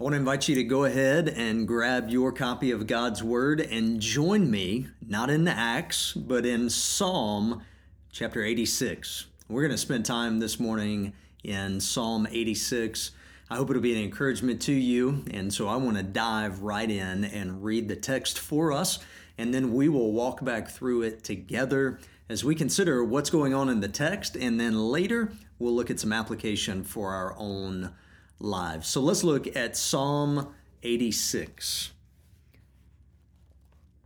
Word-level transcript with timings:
I 0.00 0.02
want 0.02 0.14
to 0.14 0.18
invite 0.18 0.48
you 0.48 0.54
to 0.54 0.64
go 0.64 0.86
ahead 0.86 1.28
and 1.28 1.68
grab 1.68 2.08
your 2.08 2.32
copy 2.32 2.70
of 2.70 2.86
God's 2.86 3.22
Word 3.22 3.60
and 3.60 4.00
join 4.00 4.50
me, 4.50 4.86
not 5.06 5.28
in 5.28 5.46
Acts, 5.46 6.14
but 6.14 6.46
in 6.46 6.70
Psalm 6.70 7.60
chapter 8.10 8.42
86. 8.42 9.26
We're 9.50 9.60
going 9.60 9.72
to 9.72 9.76
spend 9.76 10.06
time 10.06 10.38
this 10.38 10.58
morning 10.58 11.12
in 11.44 11.80
Psalm 11.80 12.26
86. 12.30 13.10
I 13.50 13.56
hope 13.56 13.68
it'll 13.68 13.82
be 13.82 13.94
an 13.94 14.02
encouragement 14.02 14.62
to 14.62 14.72
you. 14.72 15.22
And 15.32 15.52
so 15.52 15.68
I 15.68 15.76
want 15.76 15.98
to 15.98 16.02
dive 16.02 16.62
right 16.62 16.90
in 16.90 17.26
and 17.26 17.62
read 17.62 17.86
the 17.86 17.96
text 17.96 18.38
for 18.38 18.72
us, 18.72 19.00
and 19.36 19.52
then 19.52 19.74
we 19.74 19.90
will 19.90 20.12
walk 20.12 20.42
back 20.42 20.70
through 20.70 21.02
it 21.02 21.22
together 21.24 21.98
as 22.30 22.42
we 22.42 22.54
consider 22.54 23.04
what's 23.04 23.28
going 23.28 23.52
on 23.52 23.68
in 23.68 23.80
the 23.80 23.88
text. 23.88 24.34
And 24.34 24.58
then 24.58 24.78
later, 24.78 25.30
we'll 25.58 25.74
look 25.74 25.90
at 25.90 26.00
some 26.00 26.14
application 26.14 26.84
for 26.84 27.12
our 27.12 27.36
own 27.36 27.92
lives. 28.40 28.88
So 28.88 29.00
let's 29.00 29.22
look 29.22 29.54
at 29.56 29.76
Psalm 29.76 30.54
86. 30.82 31.92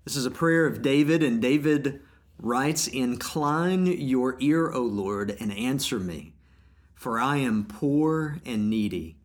This 0.05 0.17
is 0.17 0.27
a 0.27 0.31
prayer 0.31 0.67
of 0.67 0.83
David, 0.83 1.23
and 1.23 1.41
David 1.41 2.01
writes, 2.39 2.87
Incline 2.87 3.87
your 3.87 4.37
ear, 4.41 4.71
O 4.71 4.83
Lord, 4.83 5.37
and 5.41 5.53
answer 5.57 5.99
me, 5.99 6.35
for 6.95 7.19
I 7.19 7.39
am 7.39 7.65
poor 7.65 8.39
and 8.45 8.69
needy. 8.69 9.17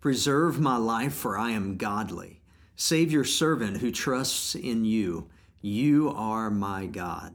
Preserve 0.00 0.60
my 0.60 0.76
life, 0.76 1.14
for 1.14 1.36
I 1.36 1.50
am 1.50 1.76
godly. 1.76 2.40
Save 2.76 3.10
your 3.10 3.24
servant 3.24 3.78
who 3.78 3.90
trusts 3.90 4.54
in 4.54 4.84
you. 4.84 5.28
You 5.60 6.12
are 6.14 6.50
my 6.50 6.86
God. 6.86 7.34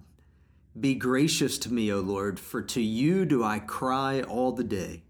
Be 0.80 0.96
gracious 0.96 1.58
to 1.60 1.74
me, 1.74 1.92
O 1.92 2.00
Lord, 2.00 2.40
for 2.40 2.62
to 2.62 2.82
you 2.82 3.26
do 3.26 3.44
I 3.44 3.60
cry 3.60 4.22
all 4.22 4.54
the 4.54 4.64
day. 4.64 5.03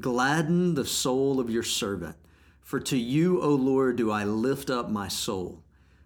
Gladden 0.00 0.74
the 0.74 0.84
soul 0.84 1.38
of 1.38 1.50
your 1.50 1.62
servant. 1.62 2.16
For 2.60 2.80
to 2.80 2.96
you, 2.96 3.40
O 3.40 3.50
Lord, 3.50 3.94
do 3.94 4.10
I 4.10 4.24
lift 4.24 4.68
up 4.68 4.90
my 4.90 5.06
soul. 5.06 5.62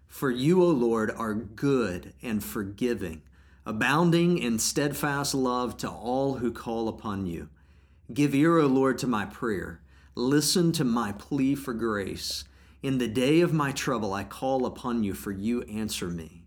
For 0.07 0.29
you, 0.29 0.63
O 0.63 0.67
Lord, 0.67 1.09
are 1.09 1.33
good 1.33 2.13
and 2.21 2.43
forgiving, 2.43 3.23
abounding 3.65 4.37
in 4.37 4.59
steadfast 4.59 5.33
love 5.33 5.77
to 5.77 5.89
all 5.89 6.35
who 6.35 6.51
call 6.51 6.87
upon 6.87 7.25
you. 7.25 7.49
Give 8.13 8.35
ear, 8.35 8.59
O 8.59 8.67
Lord, 8.67 8.99
to 8.99 9.07
my 9.07 9.25
prayer. 9.25 9.81
Listen 10.13 10.71
to 10.73 10.83
my 10.83 11.11
plea 11.11 11.55
for 11.55 11.73
grace. 11.73 12.43
In 12.83 12.99
the 12.99 13.07
day 13.07 13.41
of 13.41 13.53
my 13.53 13.71
trouble, 13.71 14.13
I 14.13 14.23
call 14.23 14.65
upon 14.65 15.03
you, 15.03 15.13
for 15.13 15.31
you 15.31 15.63
answer 15.63 16.09
me. 16.09 16.43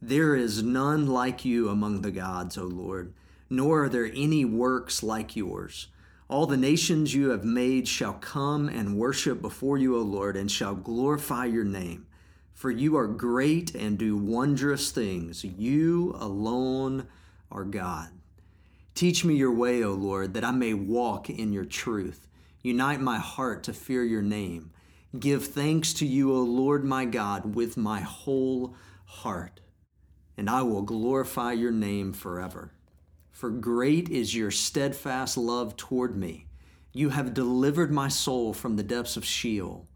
There 0.00 0.34
is 0.34 0.62
none 0.62 1.06
like 1.06 1.44
you 1.44 1.68
among 1.68 2.00
the 2.00 2.10
gods, 2.10 2.56
O 2.56 2.64
Lord, 2.64 3.12
nor 3.50 3.84
are 3.84 3.88
there 3.88 4.10
any 4.14 4.44
works 4.44 5.02
like 5.02 5.36
yours. 5.36 5.88
All 6.28 6.46
the 6.46 6.58
nations 6.58 7.14
you 7.14 7.30
have 7.30 7.44
made 7.44 7.88
shall 7.88 8.12
come 8.12 8.68
and 8.68 8.98
worship 8.98 9.40
before 9.40 9.78
you, 9.78 9.96
O 9.96 10.02
Lord, 10.02 10.36
and 10.36 10.50
shall 10.50 10.74
glorify 10.74 11.46
your 11.46 11.64
name. 11.64 12.06
For 12.52 12.70
you 12.70 12.96
are 12.96 13.06
great 13.06 13.74
and 13.74 13.96
do 13.96 14.16
wondrous 14.16 14.90
things. 14.90 15.42
You 15.42 16.14
alone 16.18 17.08
are 17.50 17.64
God. 17.64 18.10
Teach 18.94 19.24
me 19.24 19.36
your 19.36 19.52
way, 19.52 19.82
O 19.82 19.92
Lord, 19.92 20.34
that 20.34 20.44
I 20.44 20.50
may 20.50 20.74
walk 20.74 21.30
in 21.30 21.52
your 21.52 21.64
truth. 21.64 22.26
Unite 22.62 23.00
my 23.00 23.16
heart 23.18 23.62
to 23.62 23.72
fear 23.72 24.04
your 24.04 24.22
name. 24.22 24.70
Give 25.18 25.46
thanks 25.46 25.94
to 25.94 26.06
you, 26.06 26.34
O 26.34 26.40
Lord 26.42 26.84
my 26.84 27.06
God, 27.06 27.54
with 27.54 27.78
my 27.78 28.00
whole 28.00 28.74
heart, 29.06 29.60
and 30.36 30.50
I 30.50 30.60
will 30.62 30.82
glorify 30.82 31.52
your 31.52 31.70
name 31.70 32.12
forever. 32.12 32.72
For 33.38 33.50
great 33.50 34.08
is 34.08 34.34
your 34.34 34.50
steadfast 34.50 35.36
love 35.36 35.76
toward 35.76 36.16
me. 36.16 36.46
You 36.92 37.10
have 37.10 37.34
delivered 37.34 37.92
my 37.92 38.08
soul 38.08 38.52
from 38.52 38.74
the 38.74 38.82
depths 38.82 39.16
of 39.16 39.24
Sheol. 39.24 39.86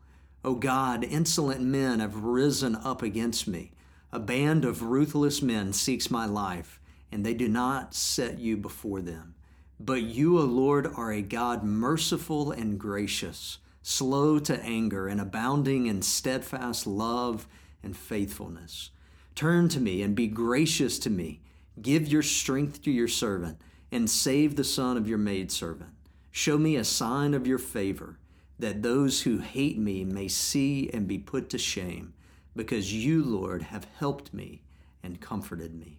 O 0.45 0.55
God, 0.55 1.03
insolent 1.03 1.61
men 1.61 1.99
have 1.99 2.23
risen 2.23 2.77
up 2.77 3.03
against 3.03 3.49
me. 3.49 3.73
A 4.13 4.21
band 4.21 4.65
of 4.65 4.85
ruthless 4.85 5.43
men 5.43 5.73
seeks 5.73 6.09
my 6.09 6.25
life, 6.25 6.79
and 7.11 7.27
they 7.27 7.35
do 7.35 7.49
not 7.49 7.97
set 7.97 8.39
you 8.39 8.57
before 8.57 9.01
them. 9.01 9.35
But 9.81 10.03
you, 10.03 10.39
O 10.39 10.45
Lord, 10.45 10.87
are 10.87 11.11
a 11.11 11.21
God 11.21 11.65
merciful 11.65 12.53
and 12.53 12.79
gracious, 12.79 13.59
slow 13.83 14.39
to 14.39 14.63
anger, 14.63 15.09
and 15.09 15.21
abounding 15.21 15.87
in 15.87 16.03
steadfast 16.03 16.87
love 16.87 17.49
and 17.83 17.97
faithfulness. 17.97 18.91
Turn 19.35 19.69
to 19.71 19.81
me 19.81 20.01
and 20.01 20.15
be 20.15 20.29
gracious 20.29 21.01
to 21.01 21.11
me. 21.11 21.41
Give 21.81 22.07
your 22.07 22.23
strength 22.23 22.83
to 22.83 22.91
your 22.91 23.09
servant, 23.09 23.59
and 23.91 24.09
save 24.09 24.57
the 24.57 24.65
son 24.65 24.97
of 24.97 25.09
your 25.09 25.19
maidservant. 25.19 25.91
Show 26.31 26.59
me 26.59 26.77
a 26.77 26.85
sign 26.85 27.35
of 27.35 27.47
your 27.47 27.59
favor, 27.59 28.19
that 28.59 28.83
those 28.83 29.23
who 29.23 29.39
hate 29.39 29.79
me 29.79 30.05
may 30.05 30.29
see 30.29 30.91
and 30.93 31.09
be 31.09 31.19
put 31.19 31.51
to 31.51 31.59
shame, 31.59 32.15
because 32.55 32.93
you, 32.93 33.23
Lord, 33.25 33.63
have 33.63 33.87
helped 33.99 34.33
me 34.33 34.63
and 35.03 35.21
comforted 35.21 35.75
me. 35.75 35.99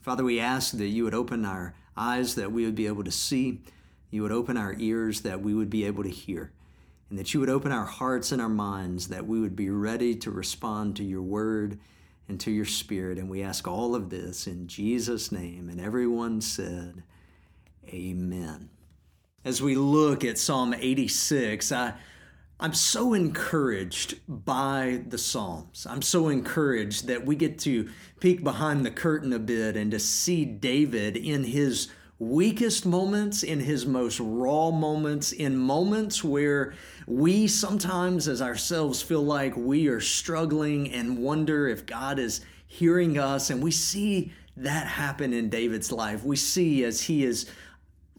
Father, 0.00 0.24
we 0.24 0.40
ask 0.40 0.76
that 0.76 0.88
you 0.88 1.04
would 1.04 1.14
open 1.14 1.44
our 1.44 1.74
eyes 1.96 2.34
that 2.34 2.52
we 2.52 2.64
would 2.64 2.74
be 2.74 2.86
able 2.86 3.04
to 3.04 3.12
see, 3.12 3.60
you 4.10 4.22
would 4.22 4.32
open 4.32 4.56
our 4.56 4.74
ears 4.78 5.20
that 5.20 5.40
we 5.40 5.54
would 5.54 5.70
be 5.70 5.84
able 5.84 6.02
to 6.02 6.10
hear, 6.10 6.52
and 7.08 7.18
that 7.18 7.32
you 7.32 7.40
would 7.40 7.50
open 7.50 7.70
our 7.70 7.84
hearts 7.84 8.32
and 8.32 8.42
our 8.42 8.48
minds 8.48 9.08
that 9.08 9.26
we 9.26 9.40
would 9.40 9.54
be 9.54 9.70
ready 9.70 10.14
to 10.16 10.30
respond 10.30 10.96
to 10.96 11.04
your 11.04 11.22
word 11.22 11.78
and 12.32 12.40
to 12.40 12.50
your 12.50 12.64
spirit. 12.64 13.18
And 13.18 13.28
we 13.28 13.42
ask 13.42 13.68
all 13.68 13.94
of 13.94 14.08
this 14.08 14.46
in 14.46 14.66
Jesus' 14.66 15.30
name. 15.30 15.68
And 15.68 15.78
everyone 15.78 16.40
said, 16.40 17.02
Amen. 17.88 18.70
As 19.44 19.60
we 19.60 19.74
look 19.74 20.24
at 20.24 20.38
Psalm 20.38 20.74
86, 20.74 21.70
I, 21.72 21.92
I'm 22.58 22.72
so 22.72 23.12
encouraged 23.12 24.20
by 24.26 25.02
the 25.06 25.18
Psalms. 25.18 25.86
I'm 25.88 26.00
so 26.00 26.28
encouraged 26.28 27.06
that 27.08 27.26
we 27.26 27.36
get 27.36 27.58
to 27.60 27.90
peek 28.18 28.42
behind 28.42 28.86
the 28.86 28.90
curtain 28.90 29.34
a 29.34 29.38
bit 29.38 29.76
and 29.76 29.90
to 29.90 29.98
see 29.98 30.46
David 30.46 31.18
in 31.18 31.44
his 31.44 31.88
weakest 32.22 32.86
moments, 32.86 33.42
in 33.42 33.58
his 33.58 33.84
most 33.84 34.20
raw 34.20 34.70
moments, 34.70 35.32
in 35.32 35.56
moments 35.56 36.22
where 36.22 36.72
we 37.06 37.48
sometimes, 37.48 38.28
as 38.28 38.40
ourselves, 38.40 39.02
feel 39.02 39.24
like 39.24 39.56
we 39.56 39.88
are 39.88 40.00
struggling 40.00 40.92
and 40.92 41.18
wonder 41.18 41.66
if 41.66 41.84
God 41.84 42.20
is 42.20 42.40
hearing 42.68 43.18
us. 43.18 43.50
And 43.50 43.60
we 43.60 43.72
see 43.72 44.32
that 44.56 44.86
happen 44.86 45.32
in 45.32 45.50
David's 45.50 45.90
life. 45.90 46.22
We 46.22 46.36
see 46.36 46.84
as 46.84 47.02
he 47.02 47.24
is 47.24 47.50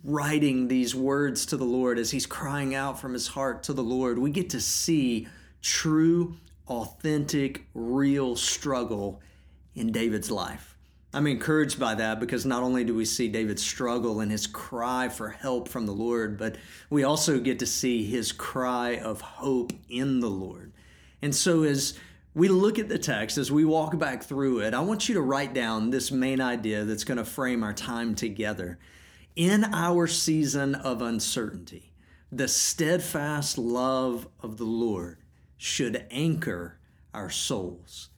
writing 0.04 0.68
these 0.68 0.94
words 0.94 1.46
to 1.46 1.56
the 1.56 1.64
Lord, 1.64 1.98
as 1.98 2.12
he's 2.12 2.26
crying 2.26 2.76
out 2.76 3.00
from 3.00 3.14
his 3.14 3.28
heart 3.28 3.64
to 3.64 3.74
the 3.74 3.84
Lord, 3.84 4.20
we 4.20 4.32
get 4.32 4.50
to 4.50 4.60
see 4.60 5.30
true, 5.62 6.36
authentic, 6.68 7.66
real 7.74 8.36
struggle 8.36 9.22
in 9.76 9.94
David's 9.94 10.30
life. 10.30 10.73
I'm 11.16 11.28
encouraged 11.28 11.80
by 11.80 11.94
that 11.96 12.20
because 12.20 12.44
not 12.44 12.64
only 12.64 12.84
do 12.84 12.96
we 12.96 13.06
see 13.06 13.28
David's 13.28 13.62
struggle 13.62 14.20
and 14.20 14.32
his 14.32 14.48
cry 14.48 15.10
for 15.10 15.30
help 15.30 15.70
from 15.70 15.86
the 15.86 15.92
Lord, 15.92 16.40
but 16.40 16.56
we 16.90 17.04
also 17.04 17.40
get 17.40 17.60
to 17.60 17.68
see 17.68 18.04
his 18.04 18.32
cry 18.32 18.98
of 18.98 19.22
hope 19.22 19.74
in 19.90 20.22
the 20.22 20.30
Lord. 20.30 20.74
And 21.22 21.36
so, 21.36 21.64
as 21.64 21.94
we 22.34 22.48
look 22.48 22.80
at 22.80 22.90
the 22.90 22.98
text, 22.98 23.38
as 23.38 23.52
we 23.52 23.64
walk 23.64 24.00
back 24.00 24.24
through 24.24 24.62
it, 24.62 24.74
I 24.74 24.80
want 24.80 25.08
you 25.08 25.14
to 25.14 25.22
write 25.22 25.54
down 25.54 25.92
this 25.92 26.12
main 26.12 26.42
idea 26.42 26.84
that's 26.84 27.04
going 27.04 27.20
to 27.20 27.26
frame 27.26 27.64
our 27.64 27.74
time 27.74 28.16
together. 28.16 28.80
In 29.36 29.66
our 29.66 30.08
season 30.08 30.74
of 30.74 31.04
uncertainty, 31.04 31.94
the 32.32 32.48
steadfast 32.48 33.60
love 33.60 34.28
of 34.42 34.58
the 34.58 34.66
Lord 34.66 35.20
should 35.58 36.08
anchor 36.10 36.80
our 37.14 37.30
souls 37.30 38.10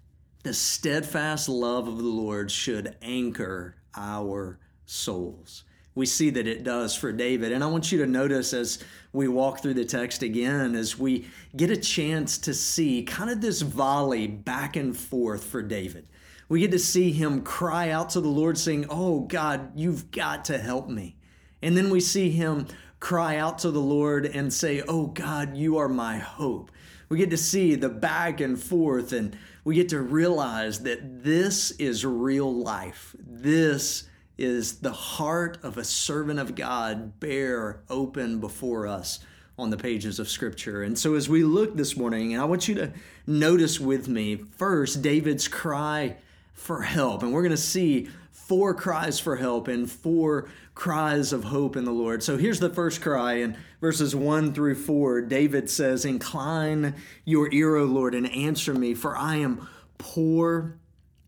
the 0.46 0.54
steadfast 0.54 1.50
love 1.50 1.88
of 1.88 1.98
the 1.98 2.04
Lord 2.04 2.52
should 2.52 2.96
anchor 3.02 3.78
our 3.96 4.60
souls. 4.86 5.64
We 5.96 6.06
see 6.06 6.30
that 6.30 6.46
it 6.46 6.64
does 6.64 6.94
for 6.96 7.12
David. 7.12 7.52
And 7.52 7.64
I 7.64 7.68
want 7.68 7.92
you 7.92 7.98
to 7.98 8.06
notice 8.06 8.54
as 8.54 8.78
we 9.12 9.28
walk 9.28 9.64
through 9.64 9.74
the 9.74 9.86
text 9.86 10.22
again, 10.22 10.76
as 10.76 11.00
we 11.00 11.26
get 11.56 11.72
a 11.72 11.76
chance 11.76 12.38
to 12.38 12.54
see 12.54 13.02
kind 13.02 13.32
of 13.32 13.42
this 13.42 13.64
volley 13.64 14.28
back 14.28 14.76
and 14.76 14.96
forth 14.96 15.44
for 15.44 15.64
David. 15.64 16.06
We 16.48 16.60
get 16.60 16.70
to 16.72 16.80
see 16.80 17.12
him 17.12 17.42
cry 17.42 17.90
out 17.90 18.12
to 18.12 18.22
the 18.22 18.28
Lord, 18.28 18.56
saying, 18.60 18.86
Oh 18.92 19.22
God, 19.22 19.72
you've 19.76 20.12
got 20.12 20.46
to 20.46 20.60
help 20.60 20.88
me. 20.88 21.16
And 21.64 21.76
then 21.76 21.90
we 21.90 22.00
see 22.00 22.30
him 22.30 22.68
cry 23.00 23.38
out 23.38 23.58
to 23.60 23.72
the 23.72 23.82
Lord 23.82 24.28
and 24.28 24.54
say, 24.54 24.84
Oh 24.88 25.08
God, 25.08 25.58
you 25.58 25.78
are 25.80 25.90
my 25.90 26.20
hope. 26.20 26.70
We 27.10 27.18
get 27.18 27.32
to 27.32 27.38
see 27.38 27.74
the 27.74 27.90
back 27.90 28.42
and 28.42 28.62
forth 28.62 29.12
and 29.12 29.36
we 29.66 29.76
get 29.76 29.90
to 29.90 30.00
realize 30.00 30.80
that 30.84 31.24
this 31.24 31.72
is 31.72 32.06
real 32.06 32.54
life. 32.54 33.16
This 33.20 34.08
is 34.38 34.80
the 34.80 34.92
heart 34.92 35.58
of 35.64 35.78
a 35.78 35.84
servant 35.84 36.40
of 36.40 36.56
God 36.56 37.20
bare 37.20 37.82
open 37.90 38.40
before 38.40 38.86
us 38.88 39.20
on 39.58 39.72
the 39.72 39.78
pages 39.78 40.20
of 40.20 40.30
Scripture. 40.30 40.84
And 40.84 40.98
so, 40.98 41.16
as 41.16 41.28
we 41.28 41.44
look 41.44 41.76
this 41.76 41.98
morning, 41.98 42.34
and 42.34 42.42
I 42.42 42.46
want 42.46 42.68
you 42.68 42.76
to 42.76 42.94
notice 43.26 43.80
with 43.80 44.08
me 44.08 44.36
first 44.36 45.02
David's 45.02 45.48
cry 45.48 46.18
for 46.54 46.84
help. 46.84 47.24
And 47.24 47.34
we're 47.34 47.42
going 47.42 47.50
to 47.52 47.58
see 47.58 48.10
four 48.48 48.74
cries 48.74 49.20
for 49.20 49.36
help 49.36 49.68
and 49.68 49.90
four 49.90 50.50
cries 50.76 51.34
of 51.34 51.46
hope 51.46 51.76
in 51.76 51.84
the 51.84 51.92
Lord. 51.92 52.22
So 52.22 52.38
here's 52.38 52.60
the 52.60 52.70
first 52.70 53.02
cry 53.02 53.36
in 53.36 53.58
verses 53.82 54.16
1 54.16 54.54
through 54.54 54.76
4. 54.76 55.22
David 55.22 55.70
says, 55.70 56.06
Incline 56.06 56.96
your 57.24 57.52
ear, 57.52 57.76
O 57.76 57.86
Lord, 57.86 58.14
and 58.14 58.32
answer 58.32 58.74
me, 58.74 58.94
for 58.94 59.18
I 59.18 59.38
am 59.38 59.68
poor 59.98 60.78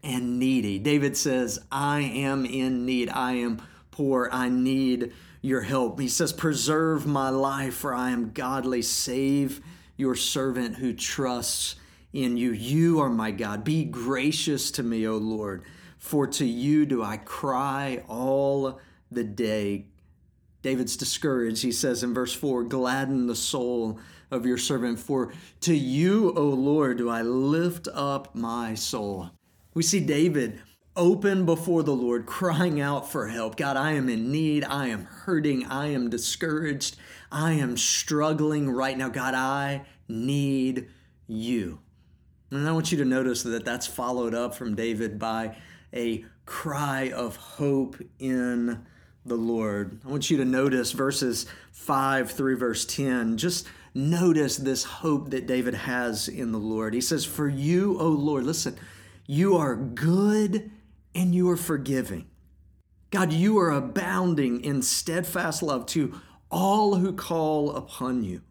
and 0.04 0.38
needy. 0.38 0.78
David 0.78 1.18
says, 1.18 1.60
I 1.72 2.02
am 2.02 2.46
in 2.46 2.86
need. 2.86 3.10
I 3.10 3.34
am 3.34 3.62
poor. 3.90 4.30
I 4.32 4.50
need 4.50 5.14
your 5.42 5.62
help. 5.62 6.00
He 6.00 6.10
says, 6.10 6.32
Preserve 6.34 7.08
my 7.08 7.30
life, 7.30 7.74
for 7.74 7.94
I 7.96 8.12
am 8.12 8.32
godly. 8.32 8.84
Save 8.84 9.62
your 9.96 10.16
servant 10.16 10.76
who 10.76 10.94
trusts 10.94 11.78
in 12.14 12.38
you. 12.38 12.52
You 12.52 13.00
are 13.00 13.10
my 13.10 13.32
God. 13.32 13.64
Be 13.64 13.84
gracious 13.86 14.70
to 14.72 14.84
me, 14.84 15.08
O 15.08 15.18
Lord, 15.18 15.64
for 15.98 16.28
to 16.28 16.46
you 16.46 16.86
do 16.86 17.04
I 17.04 17.18
cry 17.18 18.04
all 18.08 18.80
the 19.12 19.24
day. 19.24 19.86
David's 20.62 20.98
discouraged. 20.98 21.64
He 21.64 21.72
says 21.72 22.04
in 22.04 22.14
verse 22.14 22.34
4 22.34 22.64
Gladden 22.64 23.28
the 23.28 23.36
soul 23.36 24.00
of 24.30 24.46
your 24.46 24.58
servant, 24.58 25.00
for 25.00 25.32
to 25.62 25.74
you, 25.74 26.34
O 26.36 26.44
Lord, 26.44 26.98
do 26.98 27.10
I 27.10 27.22
lift 27.22 27.88
up 27.94 28.36
my 28.36 28.74
soul. 28.74 29.32
We 29.74 29.84
see 29.84 30.02
David 30.02 30.60
open 30.98 31.46
before 31.46 31.84
the 31.84 31.96
Lord, 31.96 32.26
crying 32.26 32.82
out 32.82 33.10
for 33.10 33.28
help. 33.28 33.56
God, 33.56 33.78
I 33.78 33.94
am 33.94 34.10
in 34.10 34.32
need. 34.32 34.66
I 34.66 34.88
am 34.88 35.06
hurting. 35.06 35.66
I 35.68 35.88
am 35.88 36.10
discouraged. 36.10 36.98
I 37.32 37.54
am 37.54 37.78
struggling 37.78 38.70
right 38.70 38.98
now. 38.98 39.10
God, 39.10 39.36
I 39.36 39.86
need 40.10 40.90
you. 41.28 41.80
And 42.50 42.68
I 42.68 42.72
want 42.72 42.92
you 42.92 42.98
to 42.98 43.06
notice 43.06 43.44
that 43.44 43.66
that's 43.66 43.88
followed 43.88 44.34
up 44.34 44.56
from 44.56 44.76
David 44.76 45.20
by 45.20 45.58
a 45.94 46.26
cry 46.46 47.12
of 47.12 47.36
hope 47.36 47.98
in 48.20 48.86
the 49.26 49.36
Lord. 49.36 50.00
I 50.06 50.10
want 50.10 50.30
you 50.30 50.38
to 50.38 50.46
notice 50.46 50.92
verses 50.92 51.46
5 51.72 52.32
through 52.32 52.58
verse 52.58 52.86
10. 52.86 53.38
Just 53.38 53.68
notice 53.94 54.58
this 54.58 54.84
hope 54.84 55.32
that 55.32 55.48
David 55.48 55.74
has 55.74 56.28
in 56.28 56.52
the 56.52 56.58
Lord. 56.58 56.94
He 56.94 57.02
says, 57.02 57.26
For 57.26 57.50
you, 57.50 58.00
O 58.00 58.08
Lord, 58.08 58.46
listen, 58.46 58.78
you 59.26 59.58
are 59.58 59.76
good 59.76 60.72
and 61.14 61.36
you 61.36 61.50
are 61.50 61.58
forgiving. 61.58 62.28
God, 63.10 63.32
you 63.32 63.58
are 63.58 63.72
abounding 63.72 64.62
in 64.62 64.82
steadfast 64.82 65.64
love 65.64 65.86
to 65.88 66.20
all 66.52 66.96
who 66.96 67.14
call 67.14 67.72
upon 67.72 68.24
you. 68.24 68.42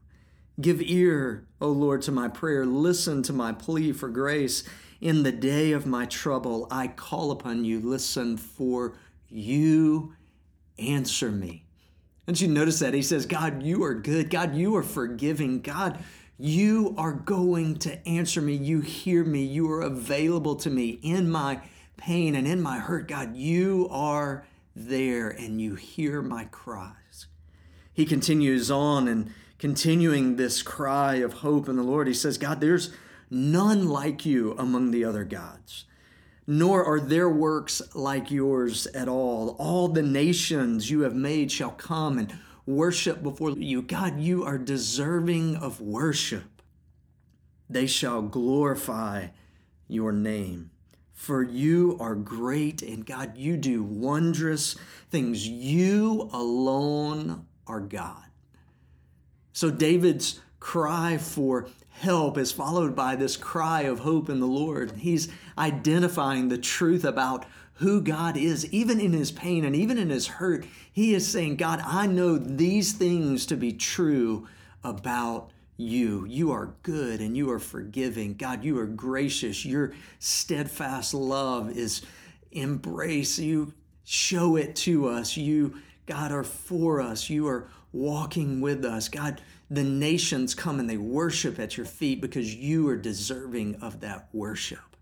Give 0.60 0.80
ear, 0.80 1.46
O 1.60 1.68
Lord, 1.68 2.02
to 2.02 2.12
my 2.12 2.28
prayer. 2.28 2.64
Listen 2.64 3.22
to 3.24 3.32
my 3.32 3.52
plea 3.52 3.92
for 3.92 4.08
grace. 4.08 4.64
In 5.00 5.22
the 5.22 5.32
day 5.32 5.72
of 5.72 5.86
my 5.86 6.06
trouble, 6.06 6.66
I 6.70 6.88
call 6.88 7.30
upon 7.30 7.64
you. 7.64 7.80
Listen, 7.80 8.36
for 8.36 8.96
you 9.28 10.14
answer 10.78 11.30
me. 11.30 11.64
Don't 12.26 12.40
you 12.40 12.48
notice 12.48 12.80
that? 12.80 12.94
He 12.94 13.02
says, 13.02 13.26
God, 13.26 13.62
you 13.62 13.84
are 13.84 13.94
good. 13.94 14.30
God, 14.30 14.54
you 14.54 14.74
are 14.76 14.82
forgiving. 14.82 15.60
God, 15.60 16.02
you 16.38 16.94
are 16.98 17.12
going 17.12 17.76
to 17.80 18.08
answer 18.08 18.42
me. 18.42 18.54
You 18.54 18.80
hear 18.80 19.22
me. 19.24 19.44
You 19.44 19.70
are 19.70 19.82
available 19.82 20.56
to 20.56 20.70
me 20.70 20.98
in 21.02 21.30
my 21.30 21.60
pain 21.96 22.34
and 22.34 22.46
in 22.46 22.60
my 22.60 22.78
hurt. 22.78 23.08
God, 23.08 23.36
you 23.36 23.88
are 23.90 24.46
there 24.74 25.28
and 25.28 25.60
you 25.60 25.76
hear 25.76 26.20
my 26.20 26.44
cries. 26.46 27.26
He 27.92 28.04
continues 28.04 28.70
on 28.70 29.08
and 29.08 29.32
continuing 29.58 30.36
this 30.36 30.62
cry 30.62 31.16
of 31.16 31.34
hope 31.34 31.68
in 31.68 31.76
the 31.76 31.82
Lord. 31.82 32.06
He 32.06 32.14
says, 32.14 32.36
God, 32.36 32.60
there's 32.60 32.92
none 33.30 33.88
like 33.88 34.24
you 34.24 34.54
among 34.58 34.90
the 34.90 35.04
other 35.04 35.24
gods 35.24 35.84
nor 36.46 36.84
are 36.84 37.00
their 37.00 37.28
works 37.28 37.82
like 37.94 38.30
yours 38.30 38.86
at 38.88 39.08
all. 39.08 39.56
All 39.58 39.88
the 39.88 40.02
nations 40.02 40.90
you 40.90 41.00
have 41.00 41.14
made 41.14 41.50
shall 41.50 41.72
come 41.72 42.18
and 42.18 42.32
worship 42.64 43.22
before 43.22 43.50
you. 43.50 43.82
God, 43.82 44.20
you 44.20 44.44
are 44.44 44.58
deserving 44.58 45.56
of 45.56 45.80
worship. 45.80 46.62
They 47.68 47.86
shall 47.86 48.22
glorify 48.22 49.28
your 49.88 50.12
name. 50.12 50.70
For 51.12 51.42
you 51.42 51.96
are 51.98 52.14
great, 52.14 52.82
and 52.82 53.04
God, 53.04 53.36
you 53.36 53.56
do 53.56 53.82
wondrous 53.82 54.76
things. 55.10 55.48
You 55.48 56.28
alone 56.32 57.46
are 57.66 57.80
God. 57.80 58.22
So 59.52 59.70
David's 59.70 60.40
cry 60.66 61.16
for 61.16 61.68
help 61.90 62.36
is 62.36 62.50
followed 62.50 62.96
by 62.96 63.14
this 63.14 63.36
cry 63.36 63.82
of 63.82 64.00
hope 64.00 64.28
in 64.28 64.40
the 64.40 64.46
Lord. 64.46 64.90
He's 64.98 65.28
identifying 65.56 66.48
the 66.48 66.58
truth 66.58 67.04
about 67.04 67.46
who 67.74 68.00
God 68.00 68.36
is, 68.36 68.66
even 68.72 68.98
in 68.98 69.12
his 69.12 69.30
pain 69.30 69.64
and 69.64 69.76
even 69.76 69.96
in 69.96 70.10
his 70.10 70.26
hurt. 70.26 70.66
He 70.92 71.14
is 71.14 71.24
saying, 71.24 71.54
God, 71.54 71.80
I 71.86 72.08
know 72.08 72.36
these 72.36 72.94
things 72.94 73.46
to 73.46 73.56
be 73.56 73.74
true 73.74 74.48
about 74.82 75.52
you. 75.76 76.26
You 76.28 76.50
are 76.50 76.74
good 76.82 77.20
and 77.20 77.36
you 77.36 77.48
are 77.52 77.60
forgiving. 77.60 78.34
God, 78.34 78.64
you 78.64 78.76
are 78.80 78.86
gracious. 78.86 79.64
Your 79.64 79.92
steadfast 80.18 81.14
love 81.14 81.70
is 81.70 82.02
embrace. 82.50 83.38
You 83.38 83.72
show 84.02 84.56
it 84.56 84.74
to 84.76 85.06
us. 85.06 85.36
You, 85.36 85.76
God, 86.06 86.32
are 86.32 86.44
for 86.44 87.00
us. 87.00 87.28
You 87.28 87.48
are 87.48 87.68
walking 87.92 88.60
with 88.60 88.84
us. 88.84 89.08
God, 89.08 89.42
the 89.70 89.82
nations 89.82 90.54
come 90.54 90.78
and 90.78 90.88
they 90.88 90.96
worship 90.96 91.58
at 91.58 91.76
your 91.76 91.86
feet 91.86 92.20
because 92.20 92.54
you 92.54 92.88
are 92.88 92.96
deserving 92.96 93.76
of 93.76 94.00
that 94.00 94.28
worship. 94.32 94.96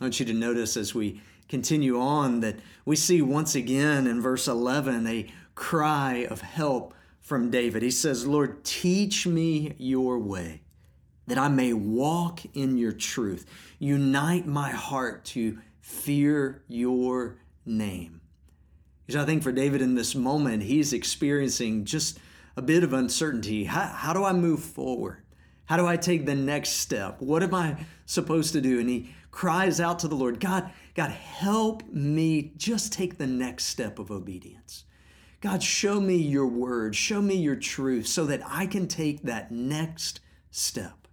I 0.00 0.04
want 0.04 0.18
you 0.18 0.26
to 0.26 0.32
notice 0.32 0.76
as 0.76 0.94
we 0.94 1.20
continue 1.48 2.00
on 2.00 2.40
that 2.40 2.56
we 2.84 2.96
see 2.96 3.20
once 3.20 3.54
again 3.54 4.06
in 4.06 4.20
verse 4.20 4.48
11 4.48 5.06
a 5.06 5.30
cry 5.54 6.26
of 6.30 6.40
help 6.40 6.94
from 7.20 7.50
David. 7.50 7.82
He 7.82 7.90
says, 7.90 8.26
Lord, 8.26 8.64
teach 8.64 9.26
me 9.26 9.74
your 9.78 10.18
way 10.18 10.62
that 11.26 11.38
I 11.38 11.48
may 11.48 11.72
walk 11.72 12.40
in 12.54 12.78
your 12.78 12.92
truth. 12.92 13.46
Unite 13.78 14.46
my 14.46 14.70
heart 14.70 15.24
to 15.26 15.58
fear 15.80 16.62
your 16.66 17.36
name. 17.66 18.19
Because 19.10 19.24
I 19.24 19.26
think 19.26 19.42
for 19.42 19.50
David 19.50 19.82
in 19.82 19.96
this 19.96 20.14
moment, 20.14 20.62
he's 20.62 20.92
experiencing 20.92 21.84
just 21.84 22.20
a 22.56 22.62
bit 22.62 22.84
of 22.84 22.92
uncertainty. 22.92 23.64
How, 23.64 23.86
how 23.86 24.12
do 24.12 24.22
I 24.22 24.32
move 24.32 24.62
forward? 24.62 25.24
How 25.64 25.76
do 25.76 25.84
I 25.84 25.96
take 25.96 26.26
the 26.26 26.36
next 26.36 26.74
step? 26.74 27.20
What 27.20 27.42
am 27.42 27.52
I 27.52 27.86
supposed 28.06 28.52
to 28.52 28.60
do? 28.60 28.78
And 28.78 28.88
he 28.88 29.12
cries 29.32 29.80
out 29.80 29.98
to 29.98 30.08
the 30.08 30.14
Lord, 30.14 30.38
God, 30.38 30.70
God, 30.94 31.10
help 31.10 31.82
me 31.92 32.52
just 32.56 32.92
take 32.92 33.18
the 33.18 33.26
next 33.26 33.64
step 33.64 33.98
of 33.98 34.12
obedience. 34.12 34.84
God, 35.40 35.60
show 35.60 36.00
me 36.00 36.14
your 36.14 36.46
word, 36.46 36.94
show 36.94 37.20
me 37.20 37.34
your 37.34 37.56
truth 37.56 38.06
so 38.06 38.26
that 38.26 38.42
I 38.46 38.66
can 38.66 38.86
take 38.86 39.22
that 39.22 39.50
next 39.50 40.20
step. 40.52 41.08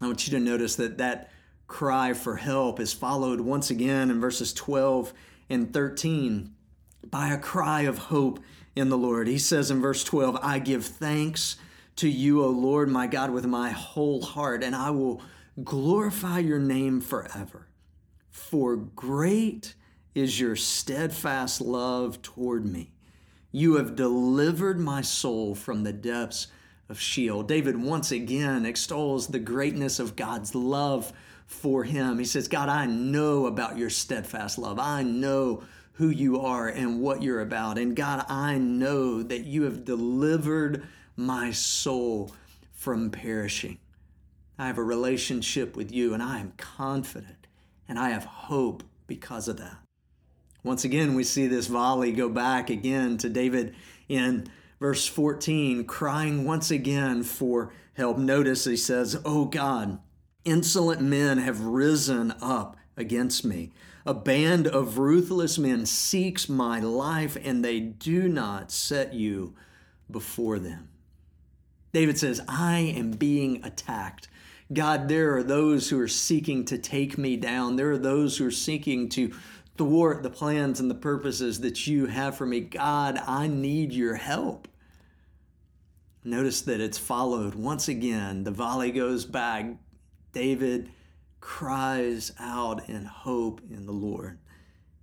I 0.00 0.06
want 0.06 0.28
you 0.28 0.38
to 0.38 0.44
notice 0.44 0.76
that 0.76 0.98
that 0.98 1.32
cry 1.66 2.12
for 2.12 2.36
help 2.36 2.78
is 2.78 2.92
followed 2.92 3.40
once 3.40 3.68
again 3.68 4.12
in 4.12 4.20
verses 4.20 4.52
12 4.52 5.12
and 5.50 5.74
13 5.74 6.53
by 7.10 7.28
a 7.32 7.38
cry 7.38 7.82
of 7.82 7.98
hope 7.98 8.40
in 8.74 8.88
the 8.88 8.98
Lord. 8.98 9.26
He 9.26 9.38
says 9.38 9.70
in 9.70 9.80
verse 9.80 10.04
12, 10.04 10.38
I 10.42 10.58
give 10.58 10.84
thanks 10.84 11.56
to 11.96 12.08
you, 12.08 12.42
O 12.42 12.48
Lord 12.48 12.88
my 12.88 13.06
God, 13.06 13.30
with 13.30 13.46
my 13.46 13.70
whole 13.70 14.22
heart, 14.22 14.64
and 14.64 14.74
I 14.74 14.90
will 14.90 15.22
glorify 15.62 16.40
your 16.40 16.58
name 16.58 17.00
forever. 17.00 17.68
For 18.30 18.76
great 18.76 19.74
is 20.14 20.40
your 20.40 20.56
steadfast 20.56 21.60
love 21.60 22.20
toward 22.22 22.66
me. 22.66 22.92
You 23.52 23.76
have 23.76 23.94
delivered 23.94 24.80
my 24.80 25.00
soul 25.00 25.54
from 25.54 25.84
the 25.84 25.92
depths 25.92 26.48
of 26.88 27.00
Sheol. 27.00 27.44
David 27.44 27.80
once 27.80 28.10
again 28.10 28.66
extols 28.66 29.28
the 29.28 29.38
greatness 29.38 30.00
of 30.00 30.16
God's 30.16 30.54
love 30.54 31.12
for 31.46 31.84
him. 31.84 32.18
He 32.18 32.24
says, 32.24 32.48
God, 32.48 32.68
I 32.68 32.86
know 32.86 33.46
about 33.46 33.78
your 33.78 33.90
steadfast 33.90 34.58
love. 34.58 34.78
I 34.78 35.02
know 35.02 35.62
who 35.94 36.08
you 36.08 36.40
are 36.40 36.68
and 36.68 37.00
what 37.00 37.22
you're 37.22 37.40
about. 37.40 37.78
And 37.78 37.94
God, 37.94 38.24
I 38.28 38.58
know 38.58 39.22
that 39.22 39.44
you 39.44 39.62
have 39.62 39.84
delivered 39.84 40.86
my 41.16 41.50
soul 41.52 42.32
from 42.72 43.10
perishing. 43.10 43.78
I 44.58 44.66
have 44.66 44.78
a 44.78 44.82
relationship 44.82 45.76
with 45.76 45.92
you 45.92 46.14
and 46.14 46.22
I 46.22 46.38
am 46.40 46.52
confident 46.56 47.46
and 47.88 47.98
I 47.98 48.10
have 48.10 48.24
hope 48.24 48.82
because 49.06 49.48
of 49.48 49.56
that. 49.58 49.76
Once 50.62 50.84
again, 50.84 51.14
we 51.14 51.24
see 51.24 51.46
this 51.46 51.66
volley 51.66 52.10
go 52.10 52.28
back 52.28 52.70
again 52.70 53.18
to 53.18 53.28
David 53.28 53.74
in 54.08 54.46
verse 54.80 55.06
14, 55.06 55.84
crying 55.84 56.44
once 56.44 56.70
again 56.70 57.22
for 57.22 57.72
help. 57.94 58.16
Notice 58.16 58.64
he 58.64 58.76
says, 58.76 59.20
Oh 59.24 59.44
God, 59.44 59.98
insolent 60.44 61.02
men 61.02 61.38
have 61.38 61.60
risen 61.60 62.32
up 62.40 62.76
against 62.96 63.44
me. 63.44 63.72
A 64.06 64.14
band 64.14 64.66
of 64.66 64.98
ruthless 64.98 65.58
men 65.58 65.86
seeks 65.86 66.48
my 66.48 66.78
life, 66.78 67.36
and 67.42 67.64
they 67.64 67.80
do 67.80 68.28
not 68.28 68.70
set 68.70 69.14
you 69.14 69.54
before 70.10 70.58
them. 70.58 70.90
David 71.92 72.18
says, 72.18 72.42
I 72.46 72.78
am 72.78 73.12
being 73.12 73.64
attacked. 73.64 74.28
God, 74.72 75.08
there 75.08 75.36
are 75.36 75.42
those 75.42 75.88
who 75.88 76.00
are 76.00 76.08
seeking 76.08 76.64
to 76.66 76.76
take 76.76 77.16
me 77.16 77.36
down. 77.36 77.76
There 77.76 77.92
are 77.92 77.98
those 77.98 78.36
who 78.36 78.46
are 78.46 78.50
seeking 78.50 79.08
to 79.10 79.32
thwart 79.76 80.22
the 80.22 80.30
plans 80.30 80.80
and 80.80 80.90
the 80.90 80.94
purposes 80.94 81.60
that 81.60 81.86
you 81.86 82.06
have 82.06 82.36
for 82.36 82.46
me. 82.46 82.60
God, 82.60 83.18
I 83.26 83.46
need 83.46 83.92
your 83.92 84.16
help. 84.16 84.68
Notice 86.24 86.62
that 86.62 86.80
it's 86.80 86.98
followed 86.98 87.54
once 87.54 87.88
again. 87.88 88.44
The 88.44 88.50
volley 88.50 88.90
goes 88.90 89.24
back. 89.24 89.66
David 90.32 90.90
cries 91.44 92.32
out 92.40 92.88
in 92.88 93.04
hope 93.04 93.60
in 93.68 93.84
the 93.84 93.92
Lord. 93.92 94.38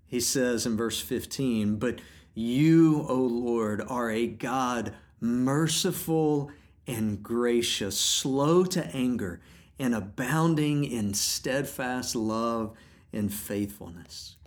He 0.08 0.20
says 0.20 0.66
in 0.66 0.76
verse 0.76 1.00
15, 1.00 1.76
But 1.76 2.00
you, 2.34 3.06
O 3.08 3.16
Lord, 3.16 3.80
are 3.88 4.10
a 4.10 4.26
God 4.26 4.96
merciful 5.20 6.50
and 6.88 7.22
gracious, 7.22 7.98
slow 7.98 8.66
to 8.66 8.84
anger, 8.88 9.40
and 9.78 9.94
abounding 9.94 10.84
in 10.84 11.14
steadfast 11.14 12.16
love 12.16 12.76
and 13.14 13.32
faithfulness. 13.32 14.38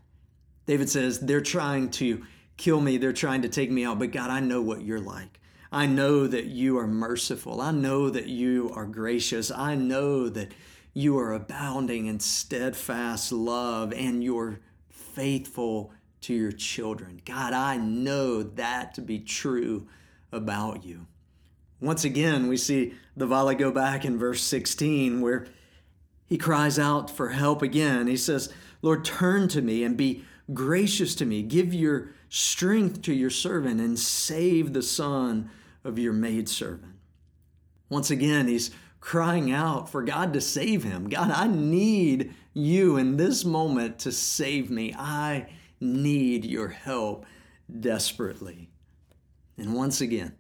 David 0.67 0.91
says, 0.91 1.21
They're 1.21 1.41
trying 1.41 1.91
to 1.91 2.25
kill 2.57 2.81
me, 2.81 2.97
they're 2.97 3.13
trying 3.13 3.43
to 3.43 3.49
take 3.49 3.71
me 3.71 3.85
out, 3.85 4.01
but 4.01 4.11
God, 4.11 4.31
I 4.31 4.41
know 4.41 4.61
what 4.61 4.83
you're 4.83 4.99
like. 5.01 5.39
I 5.71 5.87
know 5.87 6.27
that 6.27 6.47
you 6.47 6.77
are 6.77 6.89
merciful. 6.89 7.61
I 7.61 7.71
know 7.71 8.11
that 8.11 8.27
you 8.27 8.73
are 8.75 8.85
gracious. 8.85 9.53
I 9.53 9.77
know 9.77 10.29
that 10.29 10.53
you 10.95 11.19
are 11.19 11.33
abounding 11.33 12.07
in 12.07 12.21
steadfast 12.21 13.33
love 13.33 13.93
and 13.93 14.23
you're 14.23 14.61
faithful 14.89 15.93
to 16.21 16.33
your 16.33 16.53
children. 16.53 17.21
God, 17.25 17.53
I 17.53 17.77
know 17.77 18.43
that 18.43 18.95
to 18.95 19.03
be 19.03 19.19
true 19.19 19.89
about 20.33 20.85
you. 20.85 21.07
Once 21.81 22.05
again, 22.05 22.47
we 22.47 22.57
see 22.57 22.95
the 23.17 23.27
volley 23.27 23.57
go 23.57 23.71
back 23.71 24.05
in 24.05 24.19
verse 24.19 24.41
16 24.43 25.21
where 25.21 25.47
he 26.27 26.39
cries 26.39 26.79
out 26.79 27.11
for 27.11 27.31
help 27.31 27.61
again. 27.61 28.07
He 28.07 28.17
says, 28.17 28.53
Lord, 28.81 29.05
turn 29.05 29.49
to 29.49 29.61
me 29.61 29.85
and 29.85 29.97
be 29.97 30.25
gracious 30.53 31.15
to 31.17 31.27
me. 31.27 31.43
Give 31.43 31.75
your 31.75 32.11
strength 32.29 33.03
to 33.03 33.13
your 33.13 33.31
servant 33.31 33.81
and 33.81 33.99
save 33.99 34.73
the 34.73 34.83
son 34.83 35.51
of 35.83 35.99
your 35.99 36.13
maidservant. 36.13 36.95
Once 37.89 38.11
again, 38.11 38.49
he's 38.49 38.71
crying 39.05 39.53
out 39.53 39.87
for 39.91 40.03
God 40.03 40.33
to 40.33 40.41
save 40.41 40.83
him. 40.83 41.11
God, 41.11 41.31
I 41.31 41.47
need 41.47 42.33
you 42.55 42.97
in 42.97 43.19
this 43.19 43.45
moment 43.45 43.99
to 43.99 44.11
save 44.11 44.71
me. 44.71 44.95
I 44.97 45.51
need 45.79 46.47
your 46.47 46.69
help 46.69 47.27
desperately. 47.81 48.71
And 49.59 49.75
once 49.75 50.01
again, 50.01 50.35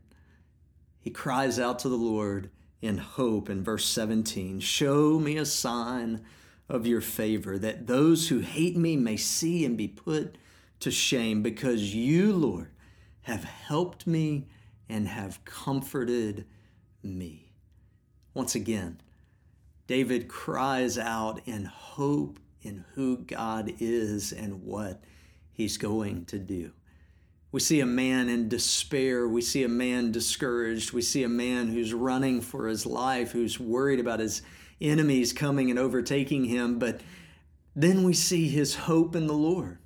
he 0.98 1.10
cries 1.10 1.58
out 1.60 1.78
to 1.80 1.90
the 1.90 1.96
Lord 1.96 2.48
in 2.80 2.96
hope 2.96 3.50
in 3.50 3.62
verse 3.62 3.84
17 3.84 4.60
Show 4.60 5.18
me 5.18 5.36
a 5.36 5.44
sign 5.44 6.24
of 6.66 6.86
your 6.86 7.02
favor, 7.02 7.58
that 7.58 7.86
those 7.86 8.30
who 8.30 8.38
hate 8.38 8.78
me 8.78 8.96
may 8.96 9.18
see 9.18 9.66
and 9.66 9.76
be 9.76 9.88
put 9.88 10.38
to 10.80 10.90
shame, 10.90 11.42
because 11.42 11.94
you, 11.94 12.32
Lord, 12.32 12.70
have 13.22 13.44
helped 13.44 14.06
me 14.06 14.48
and 14.88 15.06
have 15.06 15.44
comforted 15.44 16.46
me. 17.02 17.43
Once 18.34 18.54
again, 18.54 19.00
David 19.86 20.28
cries 20.28 20.98
out 20.98 21.40
in 21.46 21.64
hope 21.64 22.38
in 22.62 22.84
who 22.94 23.18
God 23.18 23.72
is 23.78 24.32
and 24.32 24.64
what 24.64 25.02
he's 25.52 25.76
going 25.76 26.24
to 26.26 26.38
do. 26.38 26.72
We 27.52 27.60
see 27.60 27.78
a 27.78 27.86
man 27.86 28.28
in 28.28 28.48
despair. 28.48 29.28
We 29.28 29.40
see 29.40 29.62
a 29.62 29.68
man 29.68 30.10
discouraged. 30.10 30.92
We 30.92 31.02
see 31.02 31.22
a 31.22 31.28
man 31.28 31.68
who's 31.68 31.94
running 31.94 32.40
for 32.40 32.66
his 32.66 32.84
life, 32.84 33.30
who's 33.30 33.60
worried 33.60 34.00
about 34.00 34.18
his 34.18 34.42
enemies 34.80 35.32
coming 35.32 35.70
and 35.70 35.78
overtaking 35.78 36.46
him. 36.46 36.80
But 36.80 37.00
then 37.76 38.02
we 38.02 38.12
see 38.12 38.48
his 38.48 38.74
hope 38.74 39.14
in 39.14 39.28
the 39.28 39.34
Lord. 39.34 39.78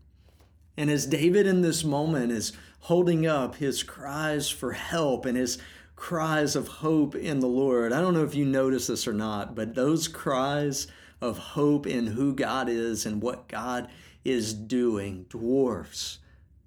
And 0.79 0.91
as 0.91 1.05
David 1.07 1.47
in 1.47 1.61
this 1.61 1.85
moment 1.85 2.33
is 2.33 2.53
holding 2.81 3.27
up 3.27 3.57
his 3.57 3.83
cries 3.83 4.49
for 4.49 4.73
help 4.73 5.27
and 5.27 5.37
his 5.37 5.59
cries 5.99 6.55
of 6.55 6.69
hope 6.69 7.17
in 7.17 7.41
the 7.41 7.49
Lord, 7.49 7.93
I 7.93 8.01
don't 8.01 8.15
know 8.15 8.23
if 8.23 8.37
you 8.37 8.45
notice 8.45 8.87
this 8.87 9.09
or 9.09 9.13
not, 9.13 9.57
but 9.57 9.75
those 9.75 10.07
cries 10.07 10.87
of 11.21 11.39
hope 11.39 11.89
in 11.89 12.07
who 12.07 12.35
God 12.35 12.69
is 12.69 13.05
and 13.05 13.21
what 13.21 13.49
God 13.49 13.89
is 14.25 14.55
doing 14.55 15.27
dwarfs 15.29 16.21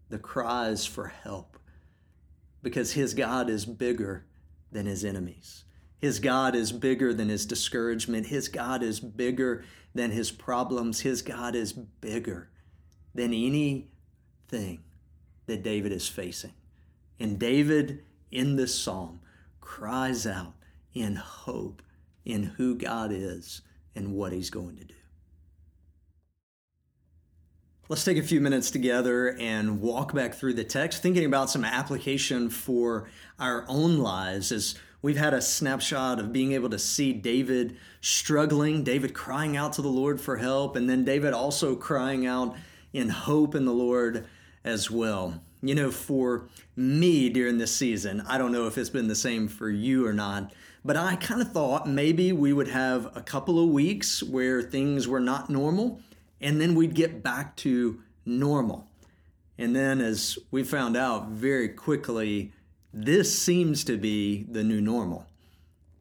the 0.10 0.20
cries 0.20 0.86
for 0.86 1.08
help 1.08 1.58
because 2.62 2.92
his 2.92 3.14
God 3.14 3.50
is 3.50 3.66
bigger 3.66 4.26
than 4.70 4.86
his 4.86 5.06
enemies. 5.06 5.64
His 5.98 6.20
God 6.20 6.54
is 6.54 6.74
bigger 6.74 7.14
than 7.14 7.30
his 7.30 7.46
discouragement. 7.46 8.28
His 8.28 8.50
God 8.50 8.84
is 8.84 9.00
bigger 9.00 9.64
than 9.96 10.12
his 10.12 10.30
problems. 10.30 11.00
His 11.00 11.22
God 11.22 11.56
is 11.56 11.72
bigger 11.72 12.50
than 13.16 13.34
anything 13.34 14.84
that 15.46 15.64
David 15.64 15.94
is 15.94 16.10
facing. 16.10 16.54
And 17.18 17.40
David, 17.40 18.04
in 18.32 18.56
this 18.56 18.74
psalm, 18.74 19.20
cries 19.60 20.26
out 20.26 20.54
in 20.94 21.16
hope 21.16 21.82
in 22.26 22.44
who 22.44 22.76
God 22.76 23.12
is 23.12 23.62
and 23.96 24.14
what 24.14 24.32
he's 24.32 24.50
going 24.50 24.78
to 24.78 24.86
do. 24.86 24.94
Let's 27.90 28.06
take 28.06 28.18
a 28.18 28.24
few 28.24 28.40
minutes 28.40 28.72
together 28.72 29.36
and 29.38 29.82
walk 29.82 30.14
back 30.14 30.36
through 30.36 30.54
the 30.54 30.64
text, 30.64 31.02
thinking 31.02 31.26
about 31.26 31.50
some 31.50 31.66
application 31.66 32.50
for 32.50 33.10
our 33.38 33.66
own 33.68 33.98
lives 33.98 34.54
as 34.54 34.76
we've 35.02 35.18
had 35.18 35.34
a 35.34 35.42
snapshot 35.42 36.18
of 36.18 36.32
being 36.32 36.54
able 36.54 36.70
to 36.70 36.80
see 36.80 37.12
David 37.12 37.76
struggling, 38.00 38.86
David 38.86 39.14
crying 39.14 39.58
out 39.58 39.74
to 39.74 39.82
the 39.82 39.90
Lord 39.90 40.22
for 40.22 40.38
help, 40.38 40.78
and 40.78 40.90
then 40.90 41.04
David 41.04 41.34
also 41.34 41.76
crying 41.76 42.26
out 42.26 42.56
in 42.94 43.10
hope 43.10 43.56
in 43.56 43.66
the 43.66 43.74
Lord 43.74 44.26
as 44.64 44.90
well. 44.90 45.42
You 45.62 45.76
know, 45.76 45.92
for 45.92 46.48
me 46.76 47.30
during 47.30 47.58
this 47.60 47.76
season, 47.76 48.24
I 48.28 48.38
don't 48.38 48.52
know 48.52 48.66
if 48.66 48.78
it's 48.78 48.90
been 48.90 49.08
the 49.08 49.16
same 49.16 49.48
for 49.48 49.70
you 49.70 50.08
or 50.08 50.14
not, 50.14 50.54
but 50.84 50.98
I 50.98 51.16
kind 51.18 51.42
of 51.42 51.52
thought 51.52 51.88
maybe 51.88 52.32
we 52.32 52.52
would 52.52 52.70
have 52.70 53.16
a 53.16 53.22
couple 53.22 53.64
of 53.64 53.70
weeks 53.70 54.24
where 54.24 54.64
things 54.64 55.08
were 55.08 55.20
not 55.20 55.50
normal 55.50 56.02
and 56.42 56.60
then 56.60 56.74
we'd 56.74 56.96
get 56.96 57.22
back 57.22 57.56
to 57.58 58.02
normal. 58.26 58.88
And 59.58 59.76
then, 59.76 60.02
as 60.02 60.40
we 60.50 60.64
found 60.64 60.98
out 60.98 61.28
very 61.30 61.70
quickly, 61.70 62.52
this 62.92 63.38
seems 63.38 63.84
to 63.84 63.98
be 63.98 64.44
the 64.50 64.64
new 64.64 64.82
normal. 64.82 65.28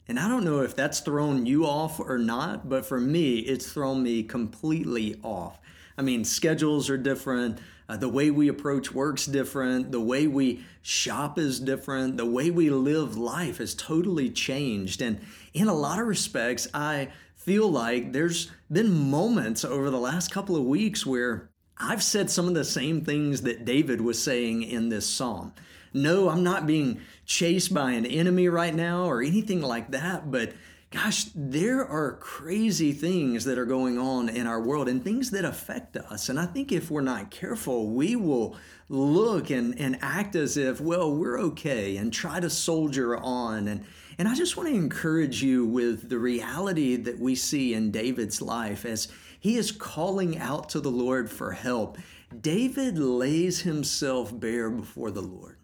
And 0.09 0.19
I 0.19 0.29
don't 0.29 0.45
know 0.45 0.63
if 0.63 0.75
that's 0.75 1.01
thrown 1.01 1.45
you 1.47 1.67
off 1.67 2.01
or 2.01 2.19
not, 2.19 2.69
but 2.69 2.87
for 2.87 2.99
me, 2.99 3.41
it's 3.41 3.71
thrown 3.71 4.03
me 4.03 4.23
completely 4.23 5.21
off. 5.23 5.61
I 5.99 6.03
mean, 6.03 6.25
schedules 6.25 6.89
are 6.89 6.97
different. 6.97 7.59
Uh, 7.91 7.97
the 7.97 8.09
way 8.09 8.31
we 8.31 8.47
approach 8.47 8.93
work's 8.93 9.27
different. 9.27 9.91
The 9.91 10.01
way 10.01 10.29
we 10.29 10.65
shop 10.81 11.41
is 11.41 11.59
different. 11.59 12.19
The 12.19 12.25
way 12.25 12.49
we 12.49 12.71
live 12.71 13.17
life 13.17 13.59
has 13.59 13.75
totally 13.75 14.31
changed. 14.31 15.03
And 15.03 15.19
in 15.55 15.67
a 15.67 15.75
lot 15.75 15.99
of 15.99 16.07
respects, 16.07 16.69
I 16.73 17.09
feel 17.35 17.69
like 17.69 18.13
there's 18.13 18.49
been 18.71 19.11
moments 19.11 19.65
over 19.65 19.91
the 19.91 19.99
last 19.99 20.31
couple 20.31 20.55
of 20.55 20.63
weeks 20.63 21.05
where 21.05 21.51
I've 21.79 22.05
said 22.05 22.31
some 22.31 22.47
of 22.47 22.55
the 22.55 22.65
same 22.65 23.05
things 23.05 23.43
that 23.43 23.65
David 23.65 24.01
was 24.01 24.23
saying 24.23 24.63
in 24.63 24.89
this 24.89 25.09
psalm. 25.09 25.53
No, 25.93 26.29
I'm 26.29 26.45
not 26.45 26.69
being 26.69 27.01
chased 27.27 27.75
by 27.75 27.91
an 27.91 28.07
enemy 28.07 28.49
right 28.49 28.75
now 28.75 29.07
or 29.07 29.21
anything 29.21 29.63
like 29.63 29.91
that, 29.91 30.31
but 30.31 30.53
gosh, 30.91 31.27
there 31.35 31.87
are 31.87 32.17
crazy 32.17 32.93
things 32.93 33.45
that 33.45 33.59
are 33.59 33.65
going 33.65 33.97
on 33.97 34.29
in 34.29 34.47
our 34.47 34.61
world 34.61 34.89
and 34.89 35.05
things 35.05 35.31
that 35.31 35.45
affect 35.45 35.97
us. 35.97 36.29
And 36.29 36.39
I 36.39 36.47
think 36.47 36.73
if 36.73 36.91
we're 36.91 37.01
not 37.01 37.31
careful, 37.31 37.91
we 37.91 38.17
will 38.17 38.57
look 38.89 39.51
and, 39.51 39.79
and 39.79 39.99
act 40.03 40.35
as 40.35 40.57
if, 40.57 40.81
well, 40.81 41.15
we're 41.15 41.39
okay 41.41 41.97
and 41.97 42.13
try 42.13 42.41
to 42.41 42.51
soldier 42.51 43.17
on 43.17 43.69
and 43.69 43.85
and 44.19 44.29
I 44.29 44.35
just 44.35 44.55
want 44.55 44.69
to 44.69 44.75
encourage 44.75 45.43
you 45.43 45.65
with 45.65 46.11
the 46.11 46.19
reality 46.19 46.95
that 46.97 47.19
we 47.19 47.35
see 47.35 47.73
in 47.73 47.91
David's 47.91 48.43
life 48.43 48.85
as 48.85 49.09
he 49.39 49.57
is 49.57 49.73
calling 49.73 50.37
out 50.37 50.69
to 50.71 50.81
the 50.81 50.91
Lord 50.91 51.31
for 51.31 51.53
help. 51.53 51.97
David 52.39 52.99
lays 52.99 53.63
himself 53.63 54.39
bare 54.39 54.69
before 54.69 55.11
the 55.11 55.23
Lord, 55.23 55.57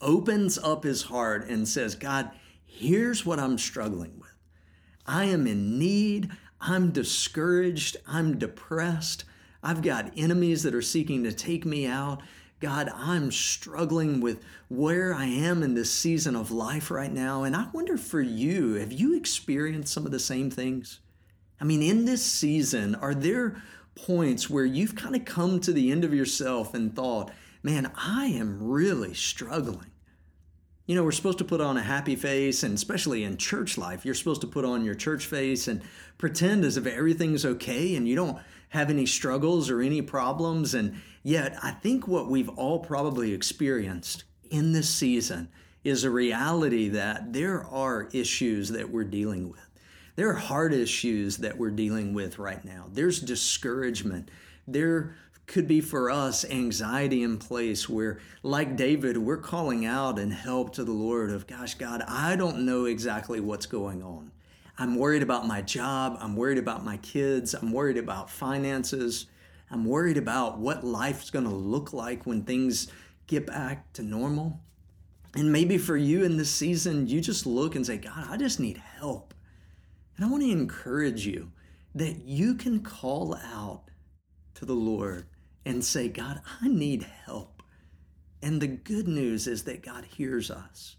opens 0.00 0.58
up 0.58 0.84
his 0.84 1.02
heart, 1.02 1.48
and 1.48 1.66
says, 1.66 1.96
God, 1.96 2.30
here's 2.64 3.26
what 3.26 3.40
I'm 3.40 3.58
struggling 3.58 4.12
with. 4.16 4.25
I 5.06 5.24
am 5.24 5.46
in 5.46 5.78
need. 5.78 6.30
I'm 6.60 6.90
discouraged. 6.90 7.96
I'm 8.06 8.38
depressed. 8.38 9.24
I've 9.62 9.82
got 9.82 10.12
enemies 10.16 10.62
that 10.62 10.74
are 10.74 10.82
seeking 10.82 11.24
to 11.24 11.32
take 11.32 11.64
me 11.64 11.86
out. 11.86 12.22
God, 12.60 12.90
I'm 12.94 13.30
struggling 13.30 14.20
with 14.20 14.42
where 14.68 15.14
I 15.14 15.26
am 15.26 15.62
in 15.62 15.74
this 15.74 15.92
season 15.92 16.34
of 16.34 16.50
life 16.50 16.90
right 16.90 17.12
now. 17.12 17.42
And 17.42 17.54
I 17.54 17.68
wonder 17.72 17.98
for 17.98 18.20
you, 18.20 18.74
have 18.74 18.92
you 18.92 19.14
experienced 19.14 19.92
some 19.92 20.06
of 20.06 20.12
the 20.12 20.18
same 20.18 20.50
things? 20.50 21.00
I 21.60 21.64
mean, 21.64 21.82
in 21.82 22.04
this 22.04 22.24
season, 22.24 22.94
are 22.94 23.14
there 23.14 23.62
points 23.94 24.48
where 24.48 24.64
you've 24.64 24.94
kind 24.94 25.16
of 25.16 25.24
come 25.24 25.60
to 25.60 25.72
the 25.72 25.90
end 25.90 26.04
of 26.04 26.14
yourself 26.14 26.74
and 26.74 26.94
thought, 26.94 27.30
man, 27.62 27.90
I 27.96 28.26
am 28.26 28.62
really 28.62 29.14
struggling? 29.14 29.90
You 30.86 30.94
know, 30.94 31.02
we're 31.02 31.12
supposed 31.12 31.38
to 31.38 31.44
put 31.44 31.60
on 31.60 31.76
a 31.76 31.82
happy 31.82 32.14
face, 32.14 32.62
and 32.62 32.74
especially 32.74 33.24
in 33.24 33.36
church 33.36 33.76
life, 33.76 34.04
you're 34.04 34.14
supposed 34.14 34.40
to 34.42 34.46
put 34.46 34.64
on 34.64 34.84
your 34.84 34.94
church 34.94 35.26
face 35.26 35.66
and 35.66 35.82
pretend 36.16 36.64
as 36.64 36.76
if 36.76 36.86
everything's 36.86 37.44
okay 37.44 37.96
and 37.96 38.08
you 38.08 38.14
don't 38.14 38.38
have 38.68 38.88
any 38.88 39.04
struggles 39.04 39.68
or 39.68 39.80
any 39.82 40.00
problems. 40.00 40.74
And 40.74 41.00
yet, 41.24 41.58
I 41.60 41.72
think 41.72 42.06
what 42.06 42.28
we've 42.28 42.48
all 42.50 42.78
probably 42.78 43.32
experienced 43.32 44.24
in 44.50 44.72
this 44.72 44.88
season 44.88 45.48
is 45.82 46.04
a 46.04 46.10
reality 46.10 46.88
that 46.90 47.32
there 47.32 47.64
are 47.64 48.08
issues 48.12 48.68
that 48.68 48.90
we're 48.90 49.04
dealing 49.04 49.48
with. 49.48 49.68
There 50.14 50.30
are 50.30 50.34
hard 50.34 50.72
issues 50.72 51.38
that 51.38 51.58
we're 51.58 51.70
dealing 51.70 52.14
with 52.14 52.38
right 52.38 52.64
now. 52.64 52.86
There's 52.92 53.20
discouragement. 53.20 54.30
There 54.66 55.16
could 55.46 55.68
be 55.68 55.80
for 55.80 56.10
us 56.10 56.44
anxiety 56.44 57.22
in 57.22 57.38
place 57.38 57.88
where, 57.88 58.18
like 58.42 58.76
David, 58.76 59.16
we're 59.16 59.36
calling 59.36 59.86
out 59.86 60.18
and 60.18 60.32
help 60.32 60.72
to 60.74 60.84
the 60.84 60.92
Lord 60.92 61.30
of, 61.30 61.46
gosh, 61.46 61.74
God, 61.74 62.02
I 62.08 62.36
don't 62.36 62.66
know 62.66 62.86
exactly 62.86 63.40
what's 63.40 63.66
going 63.66 64.02
on. 64.02 64.32
I'm 64.78 64.96
worried 64.96 65.22
about 65.22 65.46
my 65.46 65.62
job. 65.62 66.18
I'm 66.20 66.36
worried 66.36 66.58
about 66.58 66.84
my 66.84 66.96
kids. 66.98 67.54
I'm 67.54 67.72
worried 67.72 67.96
about 67.96 68.28
finances. 68.28 69.26
I'm 69.70 69.84
worried 69.84 70.18
about 70.18 70.58
what 70.58 70.84
life's 70.84 71.30
going 71.30 71.46
to 71.46 71.54
look 71.54 71.92
like 71.92 72.26
when 72.26 72.42
things 72.42 72.88
get 73.26 73.46
back 73.46 73.92
to 73.94 74.02
normal. 74.02 74.60
And 75.34 75.52
maybe 75.52 75.78
for 75.78 75.96
you 75.96 76.24
in 76.24 76.36
this 76.36 76.50
season, 76.50 77.06
you 77.06 77.20
just 77.20 77.46
look 77.46 77.74
and 77.74 77.86
say, 77.86 77.98
God, 77.98 78.26
I 78.28 78.36
just 78.36 78.60
need 78.60 78.78
help. 78.78 79.34
And 80.16 80.24
I 80.24 80.28
want 80.28 80.42
to 80.42 80.50
encourage 80.50 81.26
you 81.26 81.52
that 81.94 82.24
you 82.24 82.54
can 82.54 82.80
call 82.80 83.34
out 83.34 83.90
to 84.54 84.64
the 84.64 84.74
Lord 84.74 85.26
and 85.66 85.84
say, 85.84 86.08
God, 86.08 86.40
I 86.62 86.68
need 86.68 87.02
help. 87.26 87.62
And 88.40 88.62
the 88.62 88.68
good 88.68 89.08
news 89.08 89.48
is 89.48 89.64
that 89.64 89.82
God 89.82 90.04
hears 90.04 90.50
us. 90.50 90.96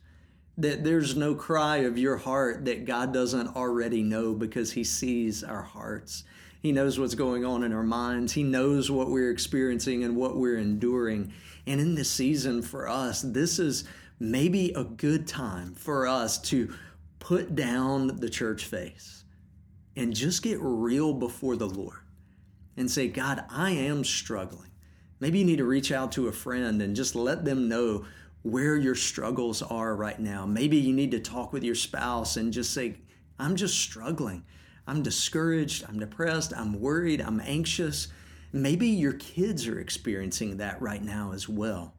That 0.58 0.84
there's 0.84 1.16
no 1.16 1.36
cry 1.36 1.78
of 1.78 1.98
your 1.98 2.18
heart 2.18 2.66
that 2.66 2.86
God 2.86 3.14
doesn't 3.14 3.56
already 3.56 4.04
know 4.04 4.34
because 4.34 4.74
He 4.74 4.84
sees 4.84 5.44
our 5.44 5.62
hearts. 5.62 6.26
He 6.62 6.72
knows 6.74 7.00
what's 7.00 7.16
going 7.16 7.46
on 7.46 7.64
in 7.64 7.72
our 7.72 7.84
minds. 7.84 8.34
He 8.34 8.44
knows 8.44 8.92
what 8.92 9.10
we're 9.10 9.32
experiencing 9.32 10.04
and 10.04 10.18
what 10.18 10.36
we're 10.36 10.58
enduring. 10.58 11.32
And 11.66 11.80
in 11.80 11.96
this 11.96 12.10
season 12.10 12.62
for 12.62 12.90
us, 12.90 13.22
this 13.22 13.60
is 13.60 13.86
maybe 14.20 14.74
a 14.74 14.84
good 14.84 15.28
time 15.28 15.76
for 15.76 16.08
us 16.08 16.40
to 16.40 16.74
put 17.20 17.56
down 17.56 18.18
the 18.18 18.30
church 18.30 18.66
face 18.66 19.24
and 19.96 20.14
just 20.14 20.44
get 20.44 20.58
real 20.60 21.14
before 21.14 21.56
the 21.56 21.70
Lord 21.70 22.00
and 22.78 22.90
say, 22.90 23.08
God, 23.08 23.44
I 23.50 23.72
am 23.72 24.04
struggling. 24.04 24.72
Maybe 25.20 25.40
you 25.40 25.46
need 25.46 25.58
to 25.58 25.66
reach 25.66 25.92
out 25.92 26.12
to 26.14 26.28
a 26.28 26.32
friend 26.32 26.82
and 26.82 26.96
just 26.96 27.16
let 27.16 27.44
them 27.44 27.68
know 27.68 28.06
where 28.44 28.78
your 28.78 28.96
struggles 28.96 29.62
are 29.62 29.96
right 29.96 30.20
now. 30.20 30.46
Maybe 30.46 30.78
you 30.78 30.94
need 30.94 31.12
to 31.12 31.20
talk 31.20 31.52
with 31.52 31.64
your 31.64 31.76
spouse 31.76 32.38
and 32.38 32.54
just 32.54 32.74
say, 32.74 32.98
I'm 33.40 33.56
just 33.56 33.80
struggling. 33.80 34.46
I'm 34.86 35.04
discouraged. 35.04 35.84
I'm 35.90 36.00
depressed. 36.00 36.54
I'm 36.56 36.80
worried. 36.80 37.20
I'm 37.20 37.42
anxious. 37.42 38.08
Maybe 38.54 38.88
your 38.88 39.14
kids 39.14 39.68
are 39.68 39.80
experiencing 39.80 40.58
that 40.58 40.82
right 40.82 41.04
now 41.04 41.32
as 41.34 41.50
well 41.50 41.98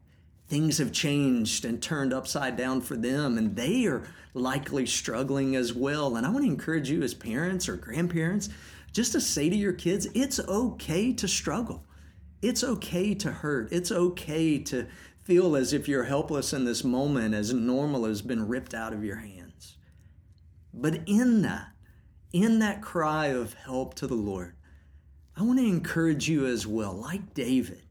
things 0.49 0.79
have 0.79 0.91
changed 0.91 1.63
and 1.63 1.81
turned 1.81 2.11
upside 2.11 2.57
down 2.57 2.81
for 2.81 2.97
them, 2.97 3.37
and 3.37 3.55
they 3.55 3.85
are 3.85 4.03
likely 4.33 4.85
struggling 4.85 5.55
as 5.55 5.73
well. 5.73 6.15
And 6.15 6.25
I 6.25 6.29
want 6.31 6.43
to 6.43 6.51
encourage 6.51 6.89
you, 6.89 7.03
as 7.03 7.13
parents 7.13 7.69
or 7.69 7.75
grandparents, 7.75 8.49
just 8.91 9.11
to 9.13 9.21
say 9.21 9.49
to 9.49 9.55
your 9.55 9.73
kids, 9.73 10.07
it's 10.13 10.39
okay 10.39 11.13
to 11.13 11.27
struggle. 11.27 11.85
It's 12.41 12.63
okay 12.63 13.13
to 13.15 13.31
hurt. 13.31 13.71
It's 13.71 13.91
okay 13.91 14.59
to 14.63 14.87
feel 15.23 15.55
as 15.55 15.73
if 15.73 15.87
you're 15.87 16.05
helpless 16.05 16.53
in 16.53 16.65
this 16.65 16.83
moment, 16.83 17.35
as 17.35 17.53
normal 17.53 18.05
has 18.05 18.21
been 18.21 18.47
ripped 18.47 18.73
out 18.73 18.93
of 18.93 19.03
your 19.03 19.17
hands. 19.17 19.77
But 20.73 21.01
in 21.05 21.41
that, 21.43 21.67
in 22.31 22.59
that 22.59 22.81
cry 22.81 23.27
of 23.27 23.53
help 23.53 23.95
to 23.95 24.07
the 24.07 24.15
Lord, 24.15 24.55
I 25.35 25.43
want 25.43 25.59
to 25.59 25.65
encourage 25.65 26.27
you 26.27 26.45
as 26.45 26.65
well, 26.65 26.93
like 26.93 27.33
David, 27.33 27.83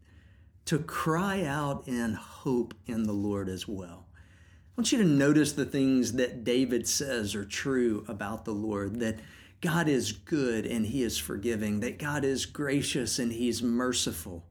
to 0.66 0.78
cry 0.78 1.44
out 1.44 1.86
in 1.86 2.14
hope 2.14 2.74
in 2.86 3.04
the 3.04 3.12
Lord 3.12 3.48
as 3.48 3.66
well. 3.66 4.08
I 4.12 4.80
want 4.80 4.92
you 4.92 4.98
to 4.98 5.04
notice 5.04 5.52
the 5.52 5.64
things 5.64 6.12
that 6.12 6.44
David 6.44 6.86
says 6.86 7.34
are 7.34 7.44
true 7.44 8.04
about 8.06 8.44
the 8.44 8.52
Lord 8.52 9.00
that 9.00 9.18
God 9.60 9.88
is 9.88 10.12
good 10.12 10.66
and 10.66 10.86
he 10.86 11.02
is 11.02 11.18
forgiving, 11.18 11.80
that 11.80 11.98
God 11.98 12.24
is 12.24 12.46
gracious 12.46 13.18
and 13.18 13.32
he's 13.32 13.62
merciful, 13.62 14.44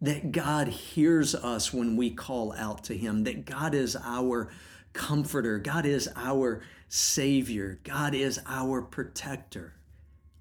that 0.00 0.32
God 0.32 0.68
hears 0.68 1.34
us 1.34 1.72
when 1.72 1.96
we 1.96 2.10
call 2.10 2.52
out 2.52 2.84
to 2.84 2.96
him, 2.96 3.24
that 3.24 3.46
God 3.46 3.74
is 3.74 3.96
our 3.96 4.50
comforter, 4.92 5.58
God 5.58 5.86
is 5.86 6.08
our 6.14 6.62
savior, 6.88 7.80
God 7.82 8.14
is 8.14 8.40
our 8.46 8.80
protector. 8.80 9.74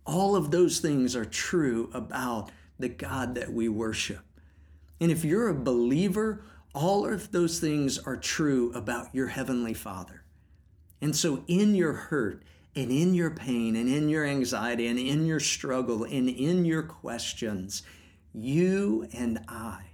All 0.06 0.36
of 0.36 0.52
those 0.52 0.80
things 0.80 1.16
are 1.16 1.26
true 1.26 1.90
about 1.94 2.52
the 2.78 2.90
God 2.90 3.36
that 3.36 3.52
we 3.52 3.68
worship. 3.70 4.22
And 5.00 5.12
if 5.12 5.26
you're 5.26 5.50
a 5.50 5.56
believer, 5.56 6.44
all 6.74 7.06
of 7.06 7.32
those 7.32 7.60
things 7.60 7.98
are 7.98 8.18
true 8.18 8.72
about 8.74 9.14
your 9.14 9.28
Heavenly 9.28 9.74
Father. 9.74 10.24
And 11.02 11.16
so, 11.16 11.44
in 11.48 11.76
your 11.76 11.94
hurt, 11.94 12.44
and 12.76 12.92
in 12.92 13.14
your 13.14 13.32
pain, 13.32 13.76
and 13.76 13.88
in 13.88 14.10
your 14.10 14.26
anxiety, 14.26 14.88
and 14.88 14.98
in 14.98 15.26
your 15.26 15.40
struggle, 15.40 16.04
and 16.04 16.30
in 16.30 16.66
your 16.66 16.84
questions, 16.84 17.84
you 18.34 19.08
and 19.14 19.40
I 19.48 19.92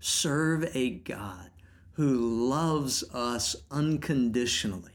serve 0.00 0.68
a 0.74 0.90
God 0.90 1.50
who 1.92 2.48
loves 2.48 3.04
us 3.14 3.56
unconditionally. 3.70 4.92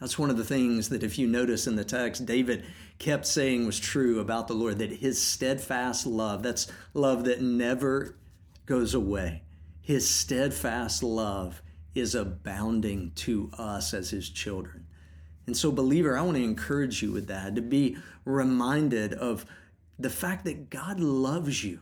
That's 0.00 0.18
one 0.18 0.30
of 0.30 0.36
the 0.36 0.44
things 0.44 0.88
that, 0.88 1.02
if 1.02 1.18
you 1.18 1.26
notice 1.26 1.66
in 1.66 1.76
the 1.76 1.84
text, 1.84 2.26
David 2.26 2.64
kept 2.98 3.26
saying 3.26 3.66
was 3.66 3.78
true 3.78 4.20
about 4.20 4.48
the 4.48 4.54
Lord 4.54 4.78
that 4.78 4.90
his 4.90 5.20
steadfast 5.20 6.06
love, 6.06 6.42
that's 6.42 6.66
love 6.94 7.24
that 7.24 7.42
never 7.42 8.16
goes 8.66 8.94
away. 8.94 9.42
His 9.80 10.08
steadfast 10.08 11.02
love 11.02 11.62
is 11.94 12.14
abounding 12.14 13.12
to 13.16 13.50
us 13.58 13.92
as 13.92 14.10
his 14.10 14.30
children. 14.30 14.86
And 15.46 15.56
so, 15.56 15.72
believer, 15.72 16.16
I 16.16 16.22
want 16.22 16.36
to 16.36 16.44
encourage 16.44 17.02
you 17.02 17.12
with 17.12 17.26
that 17.28 17.56
to 17.56 17.62
be 17.62 17.96
reminded 18.24 19.12
of 19.14 19.44
the 19.98 20.10
fact 20.10 20.44
that 20.44 20.70
God 20.70 21.00
loves 21.00 21.64
you. 21.64 21.80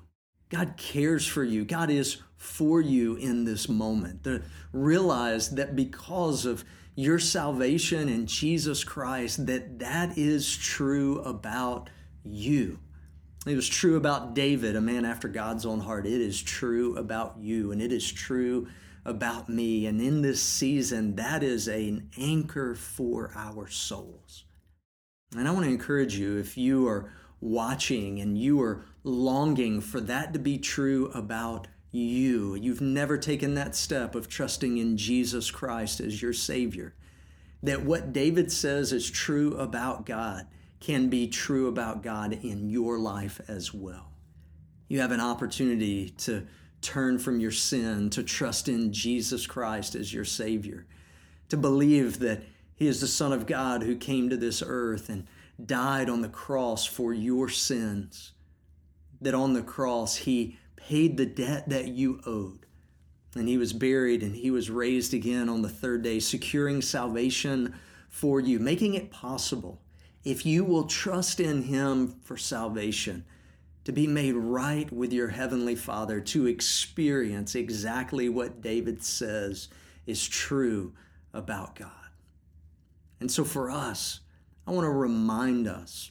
God 0.48 0.74
cares 0.76 1.26
for 1.26 1.44
you. 1.44 1.64
God 1.64 1.90
is 1.90 2.18
for 2.36 2.80
you 2.80 3.16
in 3.16 3.44
this 3.44 3.68
moment. 3.68 4.24
To 4.24 4.42
realize 4.72 5.50
that 5.50 5.76
because 5.76 6.44
of 6.44 6.64
your 6.96 7.18
salvation 7.18 8.08
in 8.08 8.26
Jesus 8.26 8.82
Christ, 8.82 9.46
that 9.46 9.78
that 9.78 10.18
is 10.18 10.56
true 10.56 11.20
about 11.20 11.88
you. 12.24 12.78
It 13.46 13.56
was 13.56 13.68
true 13.68 13.96
about 13.96 14.34
David, 14.34 14.76
a 14.76 14.80
man 14.80 15.04
after 15.04 15.28
God's 15.28 15.64
own 15.64 15.80
heart. 15.80 16.06
It 16.06 16.20
is 16.20 16.42
true 16.42 16.96
about 16.96 17.36
you, 17.38 17.72
and 17.72 17.80
it 17.80 17.92
is 17.92 18.10
true 18.10 18.68
about 19.04 19.48
me. 19.48 19.86
And 19.86 20.00
in 20.00 20.22
this 20.22 20.42
season, 20.42 21.16
that 21.16 21.42
is 21.42 21.68
an 21.68 22.10
anchor 22.18 22.74
for 22.74 23.32
our 23.34 23.68
souls. 23.68 24.44
And 25.36 25.46
I 25.46 25.52
want 25.52 25.64
to 25.64 25.70
encourage 25.70 26.16
you 26.16 26.38
if 26.38 26.56
you 26.58 26.86
are 26.88 27.12
watching 27.40 28.20
and 28.20 28.36
you 28.36 28.60
are 28.60 28.84
longing 29.04 29.80
for 29.80 30.00
that 30.00 30.32
to 30.32 30.38
be 30.38 30.58
true 30.58 31.10
about 31.14 31.68
you, 31.90 32.54
you've 32.54 32.80
never 32.80 33.16
taken 33.16 33.54
that 33.54 33.74
step 33.74 34.14
of 34.14 34.28
trusting 34.28 34.78
in 34.78 34.96
Jesus 34.96 35.50
Christ 35.50 36.00
as 36.00 36.20
your 36.20 36.32
Savior, 36.32 36.94
that 37.62 37.82
what 37.82 38.12
David 38.12 38.52
says 38.52 38.92
is 38.92 39.10
true 39.10 39.56
about 39.56 40.06
God 40.06 40.46
can 40.78 41.08
be 41.08 41.28
true 41.28 41.68
about 41.68 42.02
God 42.02 42.32
in 42.32 42.70
your 42.70 42.98
life 42.98 43.40
as 43.48 43.74
well. 43.74 44.12
You 44.88 45.00
have 45.00 45.12
an 45.12 45.20
opportunity 45.20 46.10
to 46.10 46.46
turn 46.80 47.18
from 47.18 47.40
your 47.40 47.50
sin, 47.50 48.10
to 48.10 48.22
trust 48.22 48.68
in 48.68 48.92
Jesus 48.92 49.46
Christ 49.46 49.94
as 49.94 50.12
your 50.12 50.24
Savior, 50.24 50.86
to 51.48 51.56
believe 51.56 52.18
that 52.20 52.42
He 52.74 52.86
is 52.86 53.00
the 53.00 53.06
Son 53.06 53.32
of 53.32 53.46
God 53.46 53.82
who 53.82 53.96
came 53.96 54.30
to 54.30 54.36
this 54.36 54.62
earth 54.64 55.08
and 55.08 55.26
died 55.64 56.08
on 56.08 56.22
the 56.22 56.28
cross 56.28 56.86
for 56.86 57.12
your 57.12 57.48
sins, 57.48 58.32
that 59.20 59.34
on 59.34 59.52
the 59.52 59.62
cross 59.62 60.16
He 60.16 60.58
paid 60.76 61.16
the 61.16 61.26
debt 61.26 61.68
that 61.68 61.88
you 61.88 62.20
owed. 62.26 62.66
And 63.36 63.48
he 63.48 63.58
was 63.58 63.72
buried 63.72 64.24
and 64.24 64.34
he 64.34 64.50
was 64.50 64.70
raised 64.70 65.14
again 65.14 65.48
on 65.48 65.62
the 65.62 65.68
third 65.68 66.02
day, 66.02 66.18
securing 66.18 66.82
salvation 66.82 67.74
for 68.08 68.40
you, 68.40 68.58
making 68.58 68.94
it 68.94 69.12
possible 69.12 69.80
if 70.24 70.44
you 70.44 70.64
will 70.64 70.84
trust 70.84 71.40
in 71.40 71.62
Him 71.62 72.16
for 72.22 72.36
salvation, 72.36 73.24
to 73.84 73.92
be 73.92 74.06
made 74.06 74.34
right 74.34 74.90
with 74.92 75.12
your 75.12 75.28
Heavenly 75.28 75.74
Father, 75.74 76.20
to 76.20 76.46
experience 76.46 77.54
exactly 77.54 78.28
what 78.28 78.60
David 78.60 79.02
says 79.02 79.68
is 80.06 80.26
true 80.26 80.92
about 81.32 81.76
God. 81.76 81.90
And 83.20 83.30
so 83.30 83.44
for 83.44 83.70
us, 83.70 84.20
I 84.66 84.72
want 84.72 84.84
to 84.84 84.90
remind 84.90 85.66
us 85.66 86.10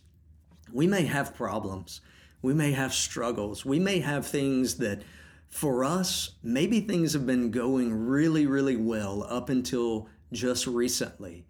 we 0.72 0.88
may 0.88 1.06
have 1.06 1.36
problems, 1.36 2.02
we 2.42 2.54
may 2.54 2.72
have 2.72 2.94
struggles, 2.94 3.66
we 3.66 3.80
may 3.80 4.00
have 4.00 4.26
things 4.26 4.76
that 4.76 5.02
for 5.50 5.84
us, 5.84 6.32
maybe 6.44 6.82
things 6.82 7.14
have 7.14 7.26
been 7.26 7.50
going 7.50 7.92
really, 7.94 8.46
really 8.46 8.76
well 8.76 9.24
up 9.24 9.50
until 9.50 10.08
just 10.32 10.68
recently 10.68 11.46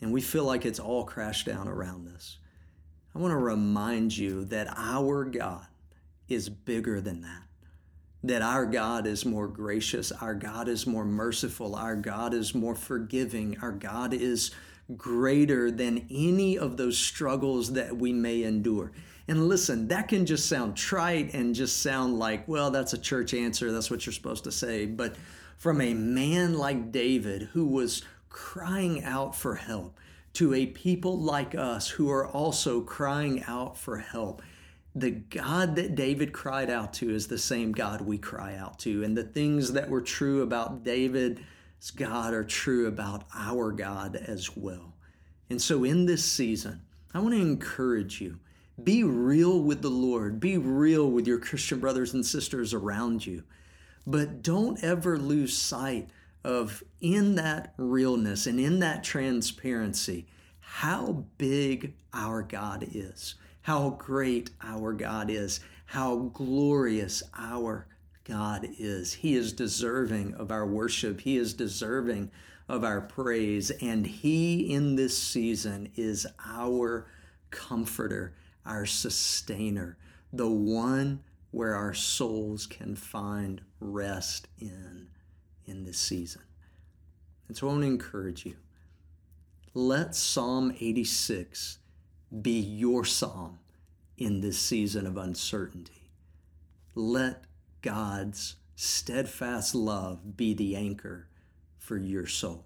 and 0.00 0.12
we 0.12 0.20
feel 0.20 0.44
like 0.44 0.64
it's 0.64 0.80
all 0.80 1.04
crashed 1.04 1.46
down 1.46 1.68
around 1.68 2.08
us. 2.08 2.38
I 3.14 3.18
want 3.18 3.32
to 3.32 3.36
remind 3.36 4.16
you 4.16 4.44
that 4.46 4.72
our 4.76 5.24
God 5.24 5.66
is 6.28 6.48
bigger 6.48 7.00
than 7.00 7.22
that. 7.22 7.42
That 8.22 8.42
our 8.42 8.66
God 8.66 9.06
is 9.06 9.24
more 9.24 9.48
gracious, 9.48 10.12
our 10.12 10.34
God 10.34 10.68
is 10.68 10.86
more 10.86 11.04
merciful, 11.04 11.74
our 11.74 11.96
God 11.96 12.34
is 12.34 12.54
more 12.54 12.74
forgiving, 12.74 13.56
our 13.62 13.72
God 13.72 14.12
is 14.12 14.50
greater 14.96 15.70
than 15.70 16.06
any 16.10 16.58
of 16.58 16.76
those 16.76 16.98
struggles 16.98 17.72
that 17.72 17.96
we 17.96 18.12
may 18.12 18.42
endure. 18.42 18.92
And 19.26 19.48
listen, 19.48 19.88
that 19.88 20.08
can 20.08 20.26
just 20.26 20.48
sound 20.48 20.76
trite 20.76 21.34
and 21.34 21.54
just 21.54 21.82
sound 21.82 22.18
like, 22.18 22.46
well, 22.48 22.70
that's 22.70 22.92
a 22.92 22.98
church 22.98 23.32
answer. 23.32 23.70
That's 23.70 23.90
what 23.90 24.04
you're 24.04 24.12
supposed 24.12 24.44
to 24.44 24.52
say. 24.52 24.86
But 24.86 25.14
from 25.56 25.80
a 25.80 25.94
man 25.94 26.58
like 26.58 26.90
David 26.90 27.42
who 27.52 27.66
was 27.66 28.02
crying 28.28 29.04
out 29.04 29.34
for 29.34 29.54
help 29.54 29.98
to 30.34 30.54
a 30.54 30.66
people 30.66 31.18
like 31.18 31.54
us 31.54 31.88
who 31.88 32.10
are 32.10 32.26
also 32.26 32.80
crying 32.80 33.42
out 33.46 33.76
for 33.76 33.98
help, 33.98 34.42
the 34.94 35.10
God 35.10 35.76
that 35.76 35.94
David 35.94 36.32
cried 36.32 36.70
out 36.70 36.92
to 36.94 37.10
is 37.10 37.26
the 37.26 37.38
same 37.38 37.72
God 37.72 38.00
we 38.00 38.18
cry 38.18 38.56
out 38.56 38.78
to. 38.80 39.04
And 39.04 39.16
the 39.16 39.24
things 39.24 39.72
that 39.72 39.88
were 39.88 40.00
true 40.00 40.42
about 40.42 40.82
David's 40.82 41.90
God 41.94 42.34
are 42.34 42.44
true 42.44 42.86
about 42.86 43.24
our 43.34 43.70
God 43.72 44.16
as 44.16 44.56
well. 44.56 44.94
And 45.48 45.60
so 45.60 45.84
in 45.84 46.06
this 46.06 46.24
season, 46.24 46.82
I 47.12 47.20
want 47.20 47.34
to 47.34 47.40
encourage 47.40 48.20
you 48.20 48.38
be 48.82 49.04
real 49.04 49.60
with 49.60 49.82
the 49.82 49.90
Lord, 49.90 50.40
be 50.40 50.56
real 50.56 51.10
with 51.10 51.26
your 51.26 51.38
Christian 51.38 51.80
brothers 51.80 52.14
and 52.14 52.24
sisters 52.24 52.72
around 52.72 53.26
you. 53.26 53.42
But 54.06 54.42
don't 54.42 54.82
ever 54.82 55.18
lose 55.18 55.56
sight 55.56 56.08
of, 56.44 56.82
in 57.00 57.34
that 57.36 57.74
realness 57.76 58.46
and 58.46 58.58
in 58.58 58.78
that 58.80 59.04
transparency, 59.04 60.26
how 60.60 61.24
big 61.36 61.94
our 62.12 62.42
God 62.42 62.86
is 62.92 63.34
how 63.62 63.90
great 63.90 64.50
our 64.62 64.92
God 64.92 65.30
is, 65.30 65.60
how 65.86 66.16
glorious 66.32 67.22
our 67.36 67.86
God 68.24 68.66
is. 68.78 69.12
He 69.12 69.34
is 69.34 69.52
deserving 69.52 70.34
of 70.34 70.50
our 70.50 70.66
worship, 70.66 71.20
He 71.20 71.36
is 71.36 71.54
deserving 71.54 72.30
of 72.68 72.84
our 72.84 73.00
praise, 73.00 73.70
and 73.70 74.06
He 74.06 74.72
in 74.72 74.96
this 74.96 75.16
season 75.16 75.90
is 75.96 76.26
our 76.44 77.06
comforter, 77.50 78.34
our 78.64 78.86
sustainer, 78.86 79.96
the 80.32 80.48
one 80.48 81.20
where 81.50 81.74
our 81.74 81.94
souls 81.94 82.66
can 82.66 82.94
find 82.94 83.60
rest 83.80 84.46
in 84.58 85.08
in 85.70 85.84
this 85.84 85.98
season. 85.98 86.42
And 87.48 87.56
so 87.56 87.68
I 87.68 87.70
want 87.70 87.82
to 87.82 87.88
encourage 87.88 88.44
you. 88.44 88.56
Let 89.72 90.14
Psalm 90.14 90.74
86 90.78 91.78
be 92.42 92.58
your 92.58 93.04
psalm 93.04 93.60
in 94.18 94.40
this 94.40 94.58
season 94.58 95.06
of 95.06 95.16
uncertainty. 95.16 96.10
Let 96.94 97.44
God's 97.82 98.56
steadfast 98.74 99.74
love 99.74 100.36
be 100.36 100.54
the 100.54 100.76
anchor 100.76 101.28
for 101.78 101.96
your 101.96 102.26
soul. 102.26 102.64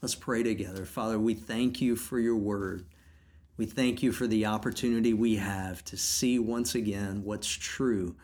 Let's 0.00 0.14
pray 0.14 0.42
together. 0.42 0.84
Father, 0.84 1.18
we 1.18 1.34
thank 1.34 1.80
you 1.80 1.96
for 1.96 2.20
your 2.20 2.36
word. 2.36 2.86
We 3.56 3.66
thank 3.66 4.02
you 4.02 4.12
for 4.12 4.26
the 4.26 4.46
opportunity 4.46 5.12
we 5.12 5.36
have 5.36 5.84
to 5.86 5.96
see 5.96 6.38
once 6.38 6.76
again 6.76 7.24
what's 7.24 7.48
true 7.48 8.14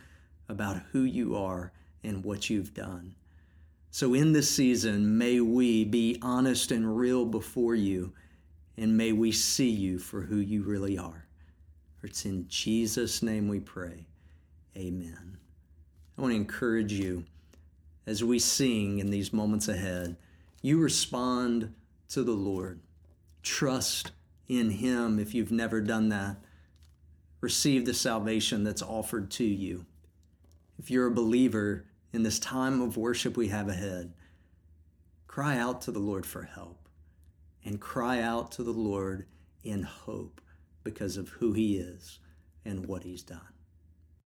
about 0.48 0.82
who 0.92 1.00
you 1.00 1.34
are 1.36 1.72
and 2.04 2.24
what 2.24 2.48
you've 2.48 2.74
done. 2.74 3.16
So, 3.94 4.12
in 4.12 4.32
this 4.32 4.50
season, 4.50 5.18
may 5.18 5.38
we 5.38 5.84
be 5.84 6.18
honest 6.20 6.72
and 6.72 6.98
real 6.98 7.24
before 7.24 7.76
you 7.76 8.12
and 8.76 8.96
may 8.96 9.12
we 9.12 9.30
see 9.30 9.70
you 9.70 10.00
for 10.00 10.22
who 10.22 10.38
you 10.38 10.64
really 10.64 10.98
are. 10.98 11.28
It's 12.02 12.24
in 12.24 12.48
Jesus' 12.48 13.22
name 13.22 13.46
we 13.46 13.60
pray. 13.60 14.08
Amen. 14.76 15.38
I 16.18 16.20
want 16.20 16.32
to 16.32 16.36
encourage 16.36 16.92
you 16.92 17.22
as 18.04 18.24
we 18.24 18.40
sing 18.40 18.98
in 18.98 19.10
these 19.10 19.32
moments 19.32 19.68
ahead, 19.68 20.16
you 20.60 20.78
respond 20.78 21.72
to 22.08 22.24
the 22.24 22.32
Lord. 22.32 22.80
Trust 23.44 24.10
in 24.48 24.70
Him 24.70 25.20
if 25.20 25.36
you've 25.36 25.52
never 25.52 25.80
done 25.80 26.08
that. 26.08 26.38
Receive 27.40 27.86
the 27.86 27.94
salvation 27.94 28.64
that's 28.64 28.82
offered 28.82 29.30
to 29.30 29.44
you. 29.44 29.86
If 30.80 30.90
you're 30.90 31.06
a 31.06 31.14
believer 31.14 31.84
in 32.14 32.22
this 32.22 32.38
time 32.38 32.80
of 32.80 32.96
worship 32.96 33.36
we 33.36 33.48
have 33.48 33.68
ahead, 33.68 34.14
cry 35.26 35.58
out 35.58 35.82
to 35.82 35.90
the 35.90 35.98
Lord 35.98 36.24
for 36.24 36.44
help 36.44 36.88
and 37.64 37.80
cry 37.80 38.20
out 38.20 38.52
to 38.52 38.62
the 38.62 38.70
Lord 38.70 39.26
in 39.64 39.82
hope 39.82 40.40
because 40.84 41.16
of 41.16 41.28
who 41.30 41.54
He 41.54 41.76
is 41.76 42.20
and 42.64 42.86
what 42.86 43.02
He's 43.02 43.24
done. 43.24 43.53